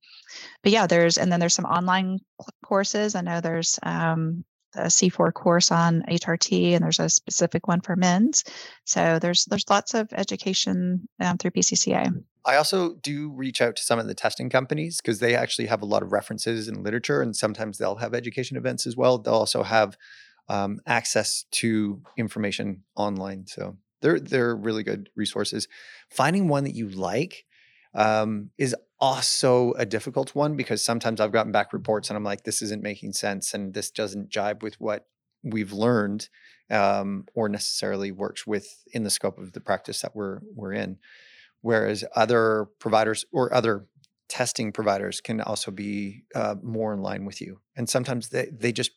but 0.64 0.72
yeah 0.72 0.88
there's 0.88 1.18
and 1.18 1.32
then 1.32 1.40
there's 1.40 1.56
some 1.56 1.66
online 1.66 2.20
courses. 2.64 3.16
I 3.16 3.22
know 3.22 3.42
there's 3.42 3.80
um, 3.84 4.44
a 4.76 4.86
C4 4.86 5.34
course 5.34 5.72
on 5.72 6.04
HRT, 6.04 6.74
and 6.74 6.84
there's 6.84 7.00
a 7.00 7.10
specific 7.10 7.68
one 7.68 7.82
for 7.82 7.96
men's. 7.96 8.44
So 8.86 9.20
there's 9.20 9.46
there's 9.46 9.70
lots 9.70 9.94
of 9.94 10.12
education 10.14 11.08
um, 11.20 11.38
through 11.38 11.52
PCCA. 11.52 12.12
I 12.44 12.56
also 12.56 12.96
do 12.96 13.30
reach 13.30 13.62
out 13.62 13.76
to 13.76 13.84
some 13.84 14.00
of 14.00 14.08
the 14.08 14.16
testing 14.16 14.50
companies 14.50 15.00
because 15.00 15.20
they 15.20 15.36
actually 15.36 15.68
have 15.68 15.82
a 15.82 15.86
lot 15.86 16.02
of 16.02 16.12
references 16.12 16.68
and 16.68 16.84
literature, 16.84 17.22
and 17.22 17.36
sometimes 17.36 17.78
they'll 17.78 17.96
have 17.96 18.14
education 18.14 18.58
events 18.58 18.88
as 18.88 18.96
well. 18.96 19.18
They'll 19.18 19.34
also 19.34 19.64
have 19.64 19.98
um, 20.50 20.80
access 20.88 21.46
to 21.52 22.02
information 22.18 22.84
online, 22.96 23.46
so 23.48 23.78
they're 24.02 24.20
they're 24.20 24.56
really 24.56 24.84
good 24.84 25.10
resources. 25.16 25.68
Finding 26.10 26.48
one 26.48 26.64
that 26.64 26.76
you 26.76 26.90
like 26.90 27.46
um, 27.94 28.50
is 28.58 28.76
also 29.02 29.74
a 29.74 29.86
difficult 29.86 30.36
one 30.36 30.56
because 30.56 30.84
sometimes 30.84 31.20
I've 31.20 31.32
gotten 31.32 31.52
back 31.52 31.74
reports 31.74 32.10
and 32.10 32.16
I'm 32.16 32.24
like, 32.24 32.44
this 32.44 32.62
isn't 32.62 32.84
making 32.84 33.14
sense, 33.14 33.54
and 33.54 33.74
this 33.74 33.90
doesn't 33.90 34.30
jibe 34.30 34.62
with 34.62 34.80
what 34.80 35.08
we've 35.44 35.74
learned 35.74 36.30
um, 36.70 37.26
or 37.34 37.50
necessarily 37.50 38.12
works 38.12 38.46
with 38.46 38.84
in 38.94 39.04
the 39.04 39.10
scope 39.10 39.40
of 39.40 39.54
the 39.54 39.60
practice 39.60 40.02
that 40.02 40.16
we're 40.16 40.42
we're 40.56 40.74
in. 40.74 41.00
Whereas 41.62 42.06
other 42.16 42.68
providers 42.80 43.26
or 43.34 43.54
other 43.54 43.88
testing 44.30 44.72
providers 44.72 45.20
can 45.20 45.42
also 45.42 45.72
be 45.72 46.24
uh, 46.34 46.56
more 46.64 46.94
in 46.94 47.02
line 47.02 47.26
with 47.26 47.42
you. 47.42 47.60
And 47.76 47.90
sometimes 47.90 48.30
they, 48.30 48.48
they 48.52 48.72
just 48.72 48.92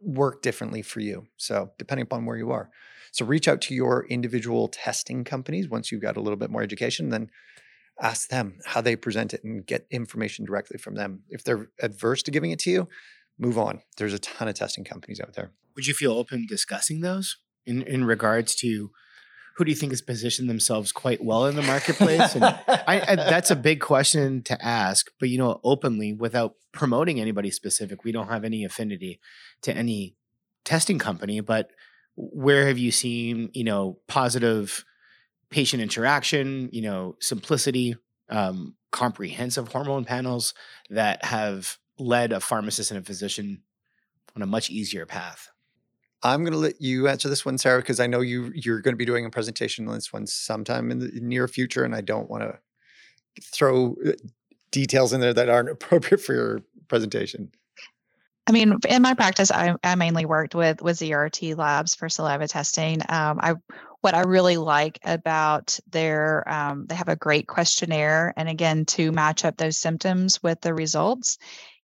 work 0.00 0.42
differently 0.42 0.82
for 0.82 1.00
you. 1.00 1.26
So 1.36 1.70
depending 1.78 2.02
upon 2.02 2.26
where 2.26 2.36
you 2.36 2.50
are. 2.50 2.70
So 3.12 3.24
reach 3.24 3.48
out 3.48 3.60
to 3.62 3.74
your 3.74 4.06
individual 4.06 4.68
testing 4.68 5.24
companies 5.24 5.68
once 5.68 5.90
you've 5.90 6.02
got 6.02 6.16
a 6.16 6.20
little 6.20 6.36
bit 6.36 6.50
more 6.50 6.62
education 6.62 7.08
then 7.08 7.30
ask 8.00 8.28
them 8.28 8.58
how 8.64 8.80
they 8.80 8.96
present 8.96 9.34
it 9.34 9.44
and 9.44 9.66
get 9.66 9.86
information 9.90 10.44
directly 10.44 10.78
from 10.78 10.94
them 10.94 11.22
if 11.28 11.44
they're 11.44 11.68
adverse 11.80 12.22
to 12.22 12.30
giving 12.30 12.50
it 12.50 12.58
to 12.58 12.70
you 12.70 12.88
move 13.38 13.58
on 13.58 13.80
there's 13.96 14.14
a 14.14 14.18
ton 14.18 14.48
of 14.48 14.54
testing 14.54 14.84
companies 14.84 15.20
out 15.20 15.34
there 15.34 15.52
would 15.74 15.86
you 15.86 15.94
feel 15.94 16.12
open 16.12 16.46
discussing 16.46 17.00
those 17.00 17.38
in, 17.66 17.82
in 17.82 18.04
regards 18.04 18.54
to 18.56 18.90
who 19.56 19.64
do 19.64 19.70
you 19.70 19.76
think 19.76 19.92
has 19.92 20.00
positioned 20.00 20.48
themselves 20.48 20.92
quite 20.92 21.22
well 21.22 21.46
in 21.46 21.56
the 21.56 21.62
marketplace? 21.62 22.34
And 22.34 22.44
I, 22.44 23.04
I, 23.08 23.16
that's 23.16 23.50
a 23.50 23.56
big 23.56 23.80
question 23.80 24.42
to 24.44 24.64
ask, 24.64 25.10
but 25.20 25.28
you 25.28 25.38
know, 25.38 25.60
openly 25.62 26.12
without 26.12 26.54
promoting 26.72 27.20
anybody 27.20 27.50
specific, 27.50 28.02
we 28.04 28.12
don't 28.12 28.28
have 28.28 28.44
any 28.44 28.64
affinity 28.64 29.20
to 29.62 29.76
any 29.76 30.16
testing 30.64 30.98
company. 30.98 31.40
But 31.40 31.70
where 32.16 32.66
have 32.66 32.78
you 32.78 32.90
seen, 32.90 33.50
you 33.52 33.64
know, 33.64 33.98
positive 34.08 34.84
patient 35.52 35.82
interaction, 35.82 36.68
you 36.72 36.82
know, 36.82 37.14
simplicity, 37.20 37.94
um, 38.28 38.74
comprehensive 38.90 39.68
hormone 39.68 40.04
panels 40.04 40.54
that 40.90 41.24
have 41.24 41.78
led 41.98 42.32
a 42.32 42.40
pharmacist 42.40 42.90
and 42.90 42.98
a 42.98 43.04
physician 43.04 43.62
on 44.34 44.42
a 44.42 44.46
much 44.46 44.70
easier 44.70 45.06
path? 45.06 45.50
I'm 46.24 46.40
going 46.42 46.52
to 46.52 46.58
let 46.58 46.80
you 46.80 47.08
answer 47.08 47.28
this 47.28 47.44
one, 47.44 47.58
Sara, 47.58 47.80
because 47.80 48.00
I 48.00 48.06
know 48.06 48.20
you 48.20 48.52
you're 48.54 48.80
going 48.80 48.94
to 48.94 48.98
be 48.98 49.04
doing 49.04 49.26
a 49.26 49.30
presentation 49.30 49.88
on 49.88 49.94
this 49.94 50.12
one 50.12 50.26
sometime 50.26 50.90
in 50.90 51.00
the 51.00 51.10
near 51.20 51.48
future, 51.48 51.84
and 51.84 51.94
I 51.94 52.00
don't 52.00 52.30
want 52.30 52.44
to 52.44 52.58
throw 53.42 53.96
uh, 54.06 54.12
details 54.70 55.12
in 55.12 55.20
there 55.20 55.34
that 55.34 55.48
aren't 55.48 55.68
appropriate 55.70 56.20
for 56.20 56.34
your 56.34 56.60
presentation. 56.88 57.50
I 58.46 58.52
mean, 58.52 58.76
in 58.88 59.02
my 59.02 59.14
practice, 59.14 59.50
I, 59.50 59.74
I 59.84 59.94
mainly 59.94 60.24
worked 60.24 60.54
with 60.54 60.80
with 60.80 60.98
ZRT 60.98 61.56
labs 61.56 61.94
for 61.94 62.08
saliva 62.08 62.48
testing. 62.48 63.00
Um, 63.08 63.38
I 63.40 63.54
what 64.02 64.14
I 64.14 64.20
really 64.20 64.56
like 64.58 64.98
about 65.04 65.78
their 65.90 66.48
um, 66.48 66.86
they 66.88 66.94
have 66.94 67.08
a 67.08 67.16
great 67.16 67.46
questionnaire, 67.46 68.34
and 68.36 68.48
again 68.48 68.84
to 68.86 69.12
match 69.12 69.44
up 69.44 69.56
those 69.56 69.78
symptoms 69.78 70.42
with 70.42 70.60
the 70.60 70.74
results. 70.74 71.38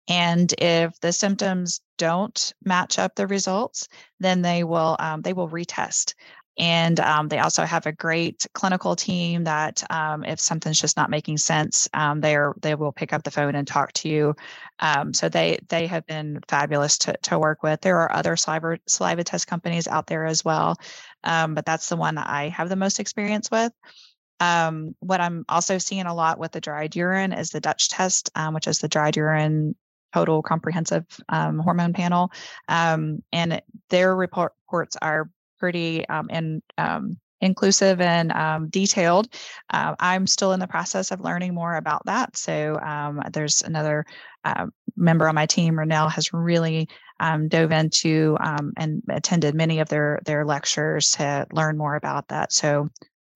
And 0.10 0.54
if 0.58 1.00
the 1.00 1.12
symptoms 1.12 1.82
don't 1.98 2.54
match 2.64 2.98
up 2.98 3.16
the 3.16 3.28
results, 3.28 3.88
then 4.20 4.42
they 4.42 4.64
will 4.64 4.96
um, 5.00 5.22
they 5.22 5.34
will 5.34 5.50
retest. 5.50 6.16
And 6.58 7.00
um, 7.00 7.28
they 7.28 7.40
also 7.40 7.64
have 7.66 7.86
a 7.86 7.92
great 7.92 8.48
clinical 8.54 8.96
team 8.96 9.44
that, 9.44 9.84
um, 9.92 10.24
if 10.24 10.40
something's 10.40 10.80
just 10.80 10.98
not 10.98 11.10
making 11.10 11.38
sense, 11.38 11.88
um, 11.94 12.20
they 12.20 12.36
are 12.36 12.56
they 12.62 12.74
will 12.74 12.92
pick 12.92 13.14
up 13.14 13.24
the 13.24 13.32
phone 13.32 13.54
and 13.56 13.68
talk 13.68 13.94
to 13.94 14.10
you. 14.10 14.36
Um, 14.80 15.14
so 15.14 15.30
they 15.30 15.60
they 15.70 15.86
have 15.88 16.06
been 16.08 16.40
fabulous 16.48 16.98
to 17.00 17.16
to 17.24 17.38
work 17.38 17.62
with. 17.62 17.82
There 17.82 18.00
are 18.00 18.12
other 18.12 18.36
saliva 18.36 18.80
saliva 18.88 19.24
test 19.24 19.48
companies 19.48 19.88
out 19.88 20.08
there 20.08 20.26
as 20.26 20.44
well, 20.44 20.78
um, 21.24 21.54
but 21.54 21.66
that's 21.66 21.90
the 21.90 21.98
one 21.98 22.16
that 22.16 22.28
I 22.28 22.50
have 22.50 22.70
the 22.70 22.76
most 22.76 23.00
experience 23.00 23.52
with. 23.52 23.72
Um, 24.40 24.96
what 25.00 25.22
I'm 25.22 25.46
also 25.50 25.78
seeing 25.78 26.06
a 26.06 26.14
lot 26.14 26.40
with 26.40 26.52
the 26.54 26.62
dried 26.62 26.96
urine 26.96 27.34
is 27.34 27.52
the 27.52 27.60
Dutch 27.60 27.90
test, 27.90 28.30
which 28.52 28.68
is 28.68 28.80
the 28.80 28.88
dried 28.88 29.16
urine 29.16 29.76
total 30.14 30.42
comprehensive 30.42 31.06
hormone 31.30 31.94
panel. 31.94 32.32
And 32.68 33.62
their 33.90 34.16
report, 34.16 34.54
reports 34.68 34.96
are 35.02 35.30
pretty 35.60 36.08
um, 36.08 36.30
in, 36.30 36.62
um, 36.78 37.18
inclusive 37.42 38.02
and 38.02 38.32
um, 38.32 38.70
detailed. 38.70 39.28
Uh, 39.70 39.96
I'm 40.00 40.28
still 40.28 40.54
in 40.54 40.60
the 40.60 40.68
process 40.68 41.12
of 41.12 41.22
learning 41.22 41.54
more 41.54 41.76
about 41.76 42.06
that. 42.06 42.36
So 42.36 42.80
um, 42.80 43.22
there's 43.32 43.62
another 43.62 44.06
uh, 44.44 44.68
member 44.96 45.28
on 45.28 45.36
my 45.36 45.46
team, 45.46 45.76
Renelle, 45.76 46.12
has 46.12 46.34
really 46.34 46.88
dove 47.20 47.72
into 47.72 48.38
and 48.40 49.04
attended 49.10 49.56
many 49.56 49.80
of 49.80 49.90
their 49.90 50.20
their 50.26 50.46
lectures 50.46 51.12
to 51.12 51.46
learn 51.52 51.78
more 51.78 51.96
about 51.96 52.28
that. 52.30 52.52
So 52.52 52.90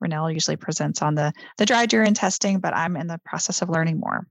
Renelle 0.03 0.33
usually 0.33 0.57
presents 0.57 1.01
on 1.01 1.15
the 1.15 1.31
the 1.57 1.65
dried 1.65 1.93
urine 1.93 2.13
testing, 2.13 2.59
but 2.59 2.75
I'm 2.75 2.97
in 2.97 3.07
the 3.07 3.19
process 3.23 3.61
of 3.61 3.69
learning 3.69 3.99
more. 3.99 4.25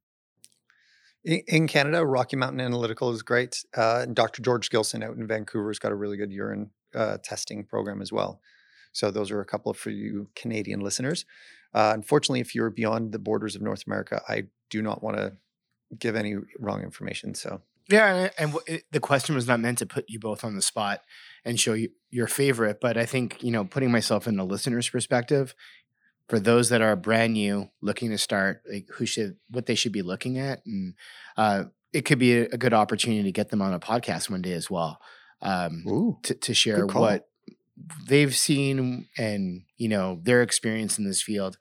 In 1.25 1.67
Canada, 1.67 2.05
Rocky 2.05 2.37
Mountain 2.37 2.61
Analytical 2.61 3.11
is 3.11 3.23
great. 3.23 3.63
Uh, 3.77 4.07
Dr. 4.07 4.41
George 4.41 4.71
Gillson 4.71 5.03
out 5.03 5.17
in 5.17 5.27
Vancouver 5.27 5.69
has 5.69 5.79
got 5.79 5.93
a 5.93 5.95
really 5.95 6.17
good 6.17 6.33
urine 6.33 6.71
uh, 6.95 7.19
testing 7.23 7.65
program 7.65 8.03
as 8.03 8.13
well. 8.13 8.41
So 8.93 9.11
those 9.11 9.31
are 9.31 9.41
a 9.41 9.45
couple 9.45 9.73
for 9.75 9.91
you 9.91 10.29
Canadian 10.35 10.81
listeners. 10.81 11.25
Uh, 11.73 11.93
unfortunately, 11.95 12.41
if 12.41 12.55
you're 12.55 12.71
beyond 12.71 13.13
the 13.13 13.19
borders 13.19 13.55
of 13.55 13.63
North 13.63 13.85
America, 13.87 14.21
I 14.29 14.45
do 14.69 14.83
not 14.83 15.03
want 15.03 15.17
to 15.17 15.33
give 15.99 16.17
any 16.17 16.37
wrong 16.59 16.83
information. 16.83 17.35
So 17.35 17.63
yeah, 17.89 18.31
and 18.39 18.53
w- 18.53 18.81
the 18.91 19.01
question 19.01 19.35
was 19.35 19.49
not 19.49 19.61
meant 19.61 19.79
to 19.79 19.87
put 19.87 20.05
you 20.09 20.19
both 20.19 20.45
on 20.45 20.55
the 20.55 20.63
spot 20.63 21.03
and 21.45 21.59
show 21.59 21.73
you 21.75 21.91
your 22.11 22.27
favorite, 22.27 22.81
but 22.81 22.97
I 22.97 23.07
think 23.07 23.43
you 23.43 23.51
know, 23.51 23.65
putting 23.65 23.91
myself 23.91 24.27
in 24.27 24.37
the 24.37 24.45
listener's 24.45 24.89
perspective, 24.89 25.55
for 26.31 26.39
those 26.39 26.69
that 26.69 26.81
are 26.81 26.95
brand 26.95 27.33
new 27.33 27.69
looking 27.81 28.11
to 28.11 28.17
start 28.17 28.63
like 28.73 28.87
who 28.95 29.05
should 29.05 29.37
what 29.51 29.67
they 29.67 29.75
should 29.75 29.91
be 29.91 30.01
looking 30.01 30.39
at 30.39 30.65
and 30.65 30.95
uh, 31.37 31.65
it 31.93 32.03
could 32.05 32.21
be 32.21 32.39
a, 32.39 32.45
a, 32.53 32.57
good 32.57 32.73
opportunity 32.73 33.25
to 33.25 33.33
get 33.33 33.49
them 33.49 33.61
on 33.61 33.75
a 33.75 33.81
podcast 33.81 34.31
one 34.31 34.41
day 34.41 34.53
as 34.53 34.71
well 34.71 35.01
um, 35.43 35.85
Ooh, 35.87 36.19
to, 36.23 36.35
to 36.35 36.55
share 36.55 36.87
what 36.87 37.29
they've 38.07 38.37
seen 38.37 39.09
and 39.17 39.63
you 39.77 39.89
know 39.89 40.21
their 40.23 40.43
experience 40.43 40.99
in 40.99 41.05
this 41.05 41.23
field 41.23 41.57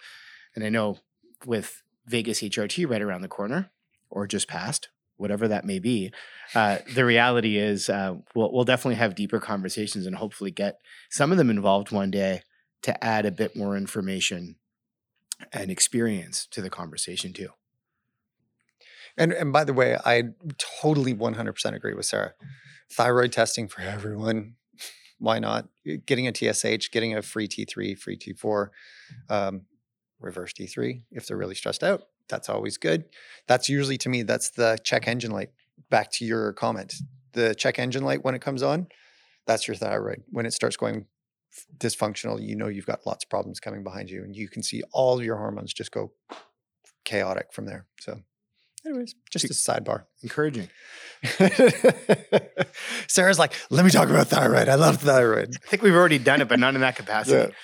and 0.53 0.65
i 0.65 0.69
know 0.69 0.97
with 1.45 1.81
vegas 2.05 2.41
hrt 2.41 2.89
right 2.89 3.01
around 3.01 3.21
the 3.21 3.29
corner 3.29 3.71
or 4.09 4.27
just 4.27 4.47
past 4.47 4.89
whatever 5.15 5.47
that 5.47 5.63
may 5.63 5.79
be 5.79 6.11
uh, 6.55 6.79
the 6.93 7.05
reality 7.05 7.57
is 7.57 7.89
uh, 7.89 8.15
we'll, 8.33 8.51
we'll 8.51 8.65
definitely 8.65 8.95
have 8.95 9.15
deeper 9.15 9.39
conversations 9.39 10.05
and 10.05 10.15
hopefully 10.15 10.51
get 10.51 10.79
some 11.09 11.31
of 11.31 11.37
them 11.37 11.49
involved 11.49 11.91
one 11.91 12.11
day 12.11 12.41
to 12.81 13.03
add 13.03 13.25
a 13.25 13.31
bit 13.31 13.55
more 13.55 13.75
information 13.75 14.55
and 15.53 15.69
experience 15.71 16.47
to 16.47 16.61
the 16.61 16.69
conversation 16.69 17.33
too. 17.33 17.49
And 19.19 19.34
and 19.34 19.53
by 19.53 19.63
the 19.65 19.73
way, 19.73 19.97
I 20.03 20.23
totally 20.82 21.13
100% 21.13 21.75
agree 21.75 21.93
with 21.93 22.05
Sara. 22.05 22.34
Thyroid 22.91 23.32
testing 23.32 23.67
for 23.67 23.82
everyone. 23.82 24.55
Why 25.19 25.38
not? 25.38 25.67
Getting 26.05 26.27
a 26.27 26.34
TSH, 26.34 26.89
getting 26.91 27.15
a 27.15 27.21
free 27.21 27.47
T3, 27.47 27.99
free 27.99 28.17
T4, 28.17 28.69
um, 29.29 29.62
reverse 30.19 30.53
T3 30.53 31.03
if 31.12 31.27
they're 31.27 31.38
really 31.38 31.55
stressed 31.55 31.84
out. 31.84 32.03
That's 32.29 32.47
always 32.47 32.77
good. 32.77 33.05
That's 33.47 33.69
usually 33.69 33.97
to 33.99 34.10
me, 34.10 34.23
that's 34.23 34.49
the 34.49 34.79
check 34.84 35.08
engine 35.08 35.32
light. 35.32 35.49
Back 35.89 36.12
to 36.13 36.25
your 36.25 36.53
comment. 36.53 36.95
The 37.34 37.53
check 37.53 37.77
engine 37.79 38.03
light 38.03 38.23
when 38.23 38.36
it 38.36 38.41
comes 38.41 38.63
on, 38.63 38.88
that's 39.45 39.67
your 39.67 39.75
thyroid. 39.75 40.23
When 40.29 40.45
it 40.45 40.53
starts 40.53 40.77
going 40.77 41.05
dysfunctional, 41.77 42.41
you 42.41 42.55
know 42.55 42.67
you've 42.67 42.86
got 42.86 43.05
lots 43.05 43.25
of 43.25 43.29
problems 43.29 43.60
coming 43.60 43.84
behind 43.84 44.10
you, 44.10 44.23
and 44.23 44.36
you 44.36 44.47
can 44.47 44.63
see 44.63 44.84
all 44.91 45.21
your 45.21 45.38
hormones 45.38 45.73
just 45.73 45.91
go 45.91 46.12
chaotic 47.05 47.51
from 47.51 47.65
there. 47.65 47.86
So, 47.99 48.21
anyways, 48.85 49.15
just 49.31 49.45
a 49.45 49.49
sidebar. 49.49 50.03
Encouraging. 50.23 50.69
Sara's 53.07 53.39
like, 53.39 53.53
let 53.69 53.83
me 53.85 53.91
talk 53.91 54.09
about 54.09 54.27
thyroid. 54.27 54.69
I 54.69 54.75
love 54.75 54.97
thyroid. 54.97 55.55
I 55.63 55.67
think 55.67 55.83
we've 55.83 55.93
already 55.93 56.19
done 56.19 56.41
it, 56.41 56.47
but 56.47 56.59
not 56.59 56.75
in 56.75 56.81
that 56.81 56.95
capacity. 56.95 57.37
Yeah. 57.37 57.55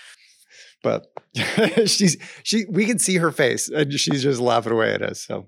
But 0.83 1.07
she's 1.89 2.17
she 2.43 2.65
we 2.69 2.85
can 2.85 2.99
see 2.99 3.17
her 3.17 3.31
face 3.31 3.69
and 3.69 3.91
she's 3.93 4.21
just 4.21 4.39
laughing 4.39 4.73
away 4.73 4.93
at 4.93 5.01
us. 5.01 5.21
So 5.21 5.47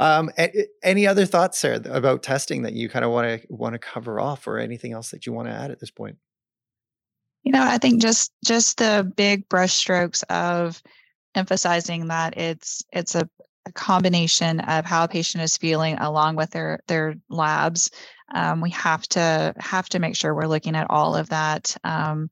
um, 0.00 0.30
any 0.82 1.06
other 1.06 1.26
thoughts, 1.26 1.58
Sara, 1.58 1.82
about 1.90 2.22
testing 2.22 2.62
that 2.62 2.72
you 2.72 2.88
kind 2.88 3.04
of 3.04 3.10
want 3.10 3.42
to 3.42 3.46
want 3.50 3.74
to 3.74 3.78
cover 3.78 4.18
off, 4.18 4.46
or 4.46 4.58
anything 4.58 4.92
else 4.92 5.10
that 5.10 5.26
you 5.26 5.32
want 5.34 5.48
to 5.48 5.54
add 5.54 5.70
at 5.70 5.78
this 5.78 5.90
point? 5.90 6.16
You 7.42 7.52
know, 7.52 7.62
I 7.62 7.76
think 7.76 8.00
just 8.00 8.32
just 8.42 8.78
the 8.78 9.12
big 9.14 9.46
brushstrokes 9.50 10.24
of 10.30 10.82
emphasizing 11.34 12.08
that 12.08 12.38
it's 12.38 12.82
it's 12.90 13.14
a 13.14 13.28
a 13.66 13.72
combination 13.72 14.60
of 14.60 14.84
how 14.84 15.04
a 15.04 15.08
patient 15.08 15.42
is 15.42 15.56
feeling 15.56 15.98
along 15.98 16.36
with 16.36 16.50
their 16.50 16.80
their 16.86 17.14
labs. 17.28 17.90
Um, 18.34 18.60
we 18.60 18.70
have 18.70 19.02
to 19.08 19.54
have 19.58 19.88
to 19.90 19.98
make 19.98 20.16
sure 20.16 20.34
we're 20.34 20.46
looking 20.46 20.76
at 20.76 20.90
all 20.90 21.14
of 21.16 21.28
that. 21.30 21.76
Um, 21.84 22.30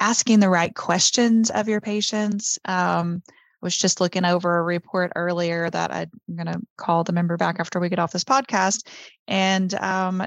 asking 0.00 0.40
the 0.40 0.48
right 0.48 0.74
questions 0.74 1.50
of 1.50 1.68
your 1.68 1.80
patients. 1.80 2.58
Um, 2.64 3.22
was 3.60 3.76
just 3.76 4.00
looking 4.00 4.24
over 4.24 4.58
a 4.58 4.62
report 4.62 5.10
earlier 5.16 5.68
that 5.68 5.92
I'm 5.92 6.10
going 6.32 6.46
to 6.46 6.60
call 6.76 7.02
the 7.02 7.12
member 7.12 7.36
back 7.36 7.58
after 7.58 7.80
we 7.80 7.88
get 7.88 7.98
off 7.98 8.12
this 8.12 8.22
podcast, 8.22 8.86
and 9.26 9.74
um, 9.74 10.24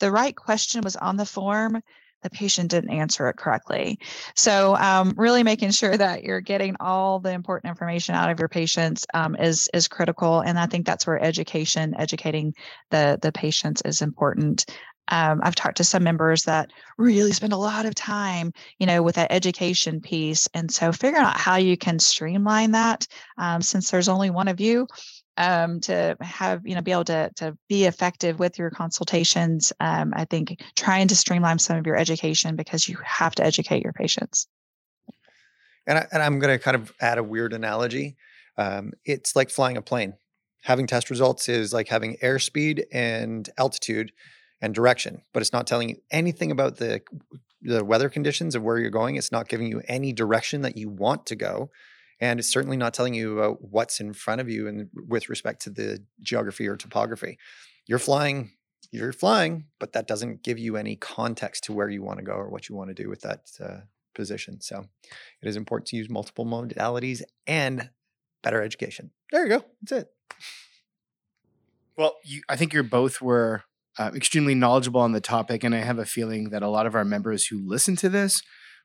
the 0.00 0.10
right 0.10 0.34
question 0.34 0.80
was 0.82 0.96
on 0.96 1.16
the 1.16 1.24
form 1.24 1.80
the 2.22 2.30
patient 2.30 2.70
didn't 2.70 2.90
answer 2.90 3.28
it 3.28 3.36
correctly. 3.36 3.98
So, 4.34 4.76
um, 4.76 5.14
really 5.16 5.42
making 5.42 5.70
sure 5.72 5.96
that 5.96 6.24
you're 6.24 6.40
getting 6.40 6.76
all 6.80 7.20
the 7.20 7.32
important 7.32 7.70
information 7.70 8.14
out 8.14 8.30
of 8.30 8.38
your 8.38 8.48
patients 8.48 9.06
um, 9.14 9.36
is 9.36 9.68
is 9.74 9.88
critical, 9.88 10.40
and 10.40 10.58
I 10.58 10.66
think 10.66 10.86
that's 10.86 11.06
where 11.06 11.22
education, 11.22 11.94
educating 11.98 12.54
the 12.90 13.18
the 13.20 13.32
patients, 13.32 13.82
is 13.84 14.02
important. 14.02 14.66
Um, 15.08 15.40
I've 15.42 15.56
talked 15.56 15.78
to 15.78 15.84
some 15.84 16.04
members 16.04 16.44
that 16.44 16.70
really 16.96 17.32
spend 17.32 17.52
a 17.52 17.56
lot 17.56 17.86
of 17.86 17.94
time, 17.94 18.52
you 18.78 18.86
know, 18.86 19.02
with 19.02 19.16
that 19.16 19.32
education 19.32 20.00
piece, 20.00 20.48
and 20.54 20.70
so 20.70 20.92
figuring 20.92 21.24
out 21.24 21.36
how 21.36 21.56
you 21.56 21.76
can 21.76 21.98
streamline 21.98 22.70
that, 22.70 23.06
um, 23.36 23.62
since 23.62 23.90
there's 23.90 24.08
only 24.08 24.30
one 24.30 24.48
of 24.48 24.60
you, 24.60 24.86
um, 25.36 25.80
to 25.80 26.16
have 26.20 26.66
you 26.66 26.74
know 26.74 26.82
be 26.82 26.92
able 26.92 27.04
to 27.04 27.30
to 27.36 27.56
be 27.68 27.84
effective 27.84 28.38
with 28.38 28.58
your 28.58 28.70
consultations 28.70 29.72
um, 29.80 30.12
i 30.14 30.24
think 30.24 30.60
trying 30.76 31.08
to 31.08 31.16
streamline 31.16 31.58
some 31.58 31.76
of 31.76 31.86
your 31.86 31.96
education 31.96 32.56
because 32.56 32.88
you 32.88 32.98
have 33.04 33.34
to 33.34 33.44
educate 33.44 33.82
your 33.82 33.92
patients. 33.92 34.46
And, 35.86 35.98
I, 35.98 36.06
and 36.12 36.22
i'm 36.22 36.38
going 36.38 36.56
to 36.56 36.62
kind 36.62 36.74
of 36.74 36.92
add 37.00 37.18
a 37.18 37.22
weird 37.22 37.52
analogy 37.52 38.16
um, 38.58 38.92
it's 39.04 39.34
like 39.34 39.50
flying 39.50 39.76
a 39.76 39.82
plane. 39.82 40.14
Having 40.62 40.86
test 40.86 41.10
results 41.10 41.48
is 41.48 41.72
like 41.72 41.88
having 41.88 42.16
airspeed 42.18 42.84
and 42.92 43.48
altitude 43.58 44.12
and 44.60 44.74
direction 44.74 45.22
but 45.32 45.40
it's 45.40 45.52
not 45.52 45.66
telling 45.66 45.88
you 45.88 45.96
anything 46.10 46.50
about 46.50 46.76
the 46.76 47.00
the 47.62 47.84
weather 47.84 48.08
conditions 48.08 48.54
of 48.54 48.62
where 48.62 48.78
you're 48.78 48.90
going. 48.90 49.16
It's 49.16 49.32
not 49.32 49.48
giving 49.48 49.68
you 49.68 49.82
any 49.86 50.12
direction 50.12 50.62
that 50.62 50.76
you 50.76 50.88
want 50.88 51.26
to 51.26 51.36
go 51.36 51.70
and 52.22 52.38
it's 52.38 52.48
certainly 52.48 52.76
not 52.76 52.94
telling 52.94 53.14
you 53.14 53.36
about 53.36 53.60
what's 53.60 53.98
in 53.98 54.12
front 54.12 54.40
of 54.40 54.48
you 54.48 54.68
and 54.68 54.88
with 55.08 55.28
respect 55.28 55.60
to 55.62 55.70
the 55.70 56.02
geography 56.20 56.68
or 56.68 56.76
topography. 56.76 57.36
You're 57.86 57.98
flying 57.98 58.52
you're 58.92 59.12
flying 59.12 59.64
but 59.80 59.92
that 59.92 60.06
doesn't 60.06 60.42
give 60.42 60.58
you 60.58 60.76
any 60.76 60.96
context 60.96 61.64
to 61.64 61.72
where 61.72 61.88
you 61.88 62.02
want 62.02 62.18
to 62.18 62.24
go 62.24 62.32
or 62.32 62.48
what 62.48 62.68
you 62.68 62.76
want 62.76 62.94
to 62.94 63.02
do 63.02 63.08
with 63.08 63.22
that 63.22 63.50
uh, 63.60 63.80
position. 64.14 64.60
So 64.60 64.84
it 65.42 65.48
is 65.48 65.56
important 65.56 65.88
to 65.88 65.96
use 65.96 66.08
multiple 66.08 66.46
modalities 66.46 67.22
and 67.46 67.90
better 68.42 68.62
education. 68.62 69.10
There 69.32 69.42
you 69.42 69.58
go. 69.58 69.64
That's 69.82 70.02
it. 70.02 70.08
Well 71.98 72.16
you, 72.22 72.42
i 72.48 72.56
think 72.56 72.72
you're 72.72 72.84
both 72.84 73.20
were 73.20 73.64
uh, 73.98 74.12
extremely 74.14 74.54
knowledgeable 74.54 75.00
on 75.00 75.12
the 75.12 75.20
topic 75.20 75.64
and 75.64 75.74
i 75.74 75.78
have 75.78 75.98
a 75.98 76.06
feeling 76.06 76.50
that 76.50 76.62
a 76.62 76.68
lot 76.68 76.86
of 76.86 76.94
our 76.94 77.04
members 77.04 77.46
who 77.46 77.60
listen 77.66 77.96
to 77.96 78.08
this 78.08 78.42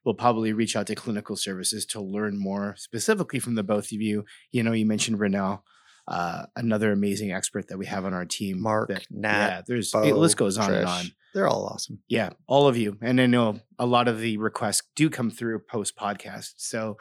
will 0.07 0.13
probably 0.13 0.53
reach 0.53 0.77
out 0.77 0.87
to 0.87 0.95
clinical 0.95 1.35
services 1.35 1.85
to 1.85 1.99
learn 1.99 2.39
more 2.39 2.73
specifically 2.77 3.39
from 3.39 3.55
the 3.55 3.63
both 3.63 3.91
of 3.91 4.01
you. 4.01 4.23
You 4.53 4.63
know, 4.63 4.71
you 4.71 4.85
mentioned 4.85 5.19
Renell, 5.19 5.63
uh, 6.07 6.45
another 6.55 6.93
amazing 6.93 7.33
expert 7.33 7.67
that 7.67 7.77
we 7.77 7.85
have 7.87 8.05
on 8.05 8.13
our 8.13 8.23
team. 8.23 8.61
Mark, 8.61 8.87
that, 8.87 9.05
Nat, 9.11 9.47
yeah, 9.47 9.61
there's 9.67 9.91
Bo, 9.91 10.05
the 10.05 10.15
list 10.15 10.37
goes 10.37 10.57
on 10.57 10.69
Trish. 10.69 10.77
and 10.77 10.87
on. 10.87 11.05
They're 11.33 11.49
all 11.49 11.67
awesome. 11.67 11.99
Yeah, 12.07 12.29
all 12.47 12.69
of 12.69 12.77
you, 12.77 12.97
and 13.01 13.19
I 13.19 13.25
know 13.25 13.59
a 13.77 13.85
lot 13.85 14.07
of 14.07 14.21
the 14.21 14.37
requests 14.37 14.83
do 14.95 15.09
come 15.09 15.29
through 15.29 15.59
post 15.69 15.97
podcast. 15.97 16.53
So, 16.55 16.95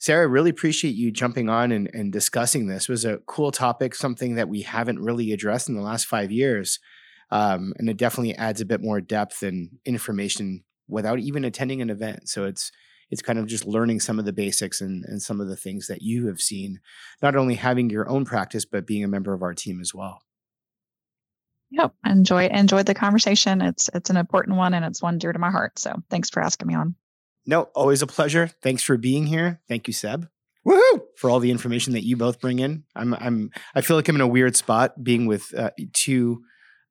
Sara, 0.00 0.22
I 0.22 0.30
really 0.30 0.50
appreciate 0.50 0.94
you 0.94 1.12
jumping 1.12 1.50
on 1.50 1.70
and, 1.70 1.90
and 1.92 2.10
discussing 2.10 2.66
this. 2.66 2.84
It 2.84 2.92
was 2.92 3.04
a 3.04 3.18
cool 3.26 3.52
topic, 3.52 3.94
something 3.94 4.36
that 4.36 4.48
we 4.48 4.62
haven't 4.62 5.00
really 5.00 5.32
addressed 5.32 5.68
in 5.68 5.74
the 5.74 5.82
last 5.82 6.06
five 6.06 6.32
years. 6.32 6.78
Um, 7.30 7.74
and 7.76 7.90
it 7.90 7.98
definitely 7.98 8.34
adds 8.36 8.62
a 8.62 8.64
bit 8.64 8.80
more 8.80 9.02
depth 9.02 9.42
and 9.42 9.68
information 9.84 10.64
without 10.88 11.18
even 11.18 11.44
attending 11.44 11.82
an 11.82 11.90
event. 11.90 12.28
So 12.28 12.44
it's 12.44 12.72
it's 13.10 13.22
kind 13.22 13.38
of 13.38 13.46
just 13.46 13.64
learning 13.66 14.00
some 14.00 14.18
of 14.18 14.24
the 14.24 14.32
basics 14.32 14.80
and, 14.80 15.04
and 15.06 15.22
some 15.22 15.40
of 15.40 15.48
the 15.48 15.56
things 15.56 15.86
that 15.86 16.02
you 16.02 16.26
have 16.26 16.40
seen, 16.40 16.80
not 17.22 17.36
only 17.36 17.54
having 17.54 17.88
your 17.88 18.08
own 18.08 18.24
practice, 18.24 18.66
but 18.66 18.86
being 18.86 19.02
a 19.02 19.08
member 19.08 19.32
of 19.32 19.42
our 19.42 19.54
team 19.54 19.80
as 19.80 19.94
well. 19.94 20.20
Yep. 21.70 21.94
Enjoy 22.06 22.46
enjoyed 22.46 22.86
the 22.86 22.94
conversation. 22.94 23.60
It's 23.60 23.90
it's 23.94 24.10
an 24.10 24.16
important 24.16 24.56
one 24.56 24.74
and 24.74 24.84
it's 24.84 25.02
one 25.02 25.18
dear 25.18 25.32
to 25.32 25.38
my 25.38 25.50
heart. 25.50 25.78
So 25.78 25.94
thanks 26.10 26.30
for 26.30 26.42
asking 26.42 26.68
me 26.68 26.74
on. 26.74 26.94
No, 27.46 27.62
always 27.74 28.02
a 28.02 28.06
pleasure. 28.06 28.48
Thanks 28.62 28.82
for 28.82 28.96
being 28.96 29.26
here. 29.26 29.60
Thank 29.68 29.86
you, 29.86 29.92
Seb. 29.92 30.28
Woohoo! 30.66 31.02
For 31.16 31.30
all 31.30 31.40
the 31.40 31.50
information 31.50 31.92
that 31.94 32.04
you 32.04 32.16
both 32.16 32.40
bring 32.40 32.58
in. 32.58 32.84
I'm 32.94 33.14
I'm 33.14 33.50
I 33.74 33.80
feel 33.80 33.96
like 33.96 34.08
I'm 34.08 34.16
in 34.16 34.20
a 34.20 34.26
weird 34.26 34.56
spot 34.56 35.02
being 35.02 35.26
with 35.26 35.54
uh, 35.54 35.70
two 35.92 36.42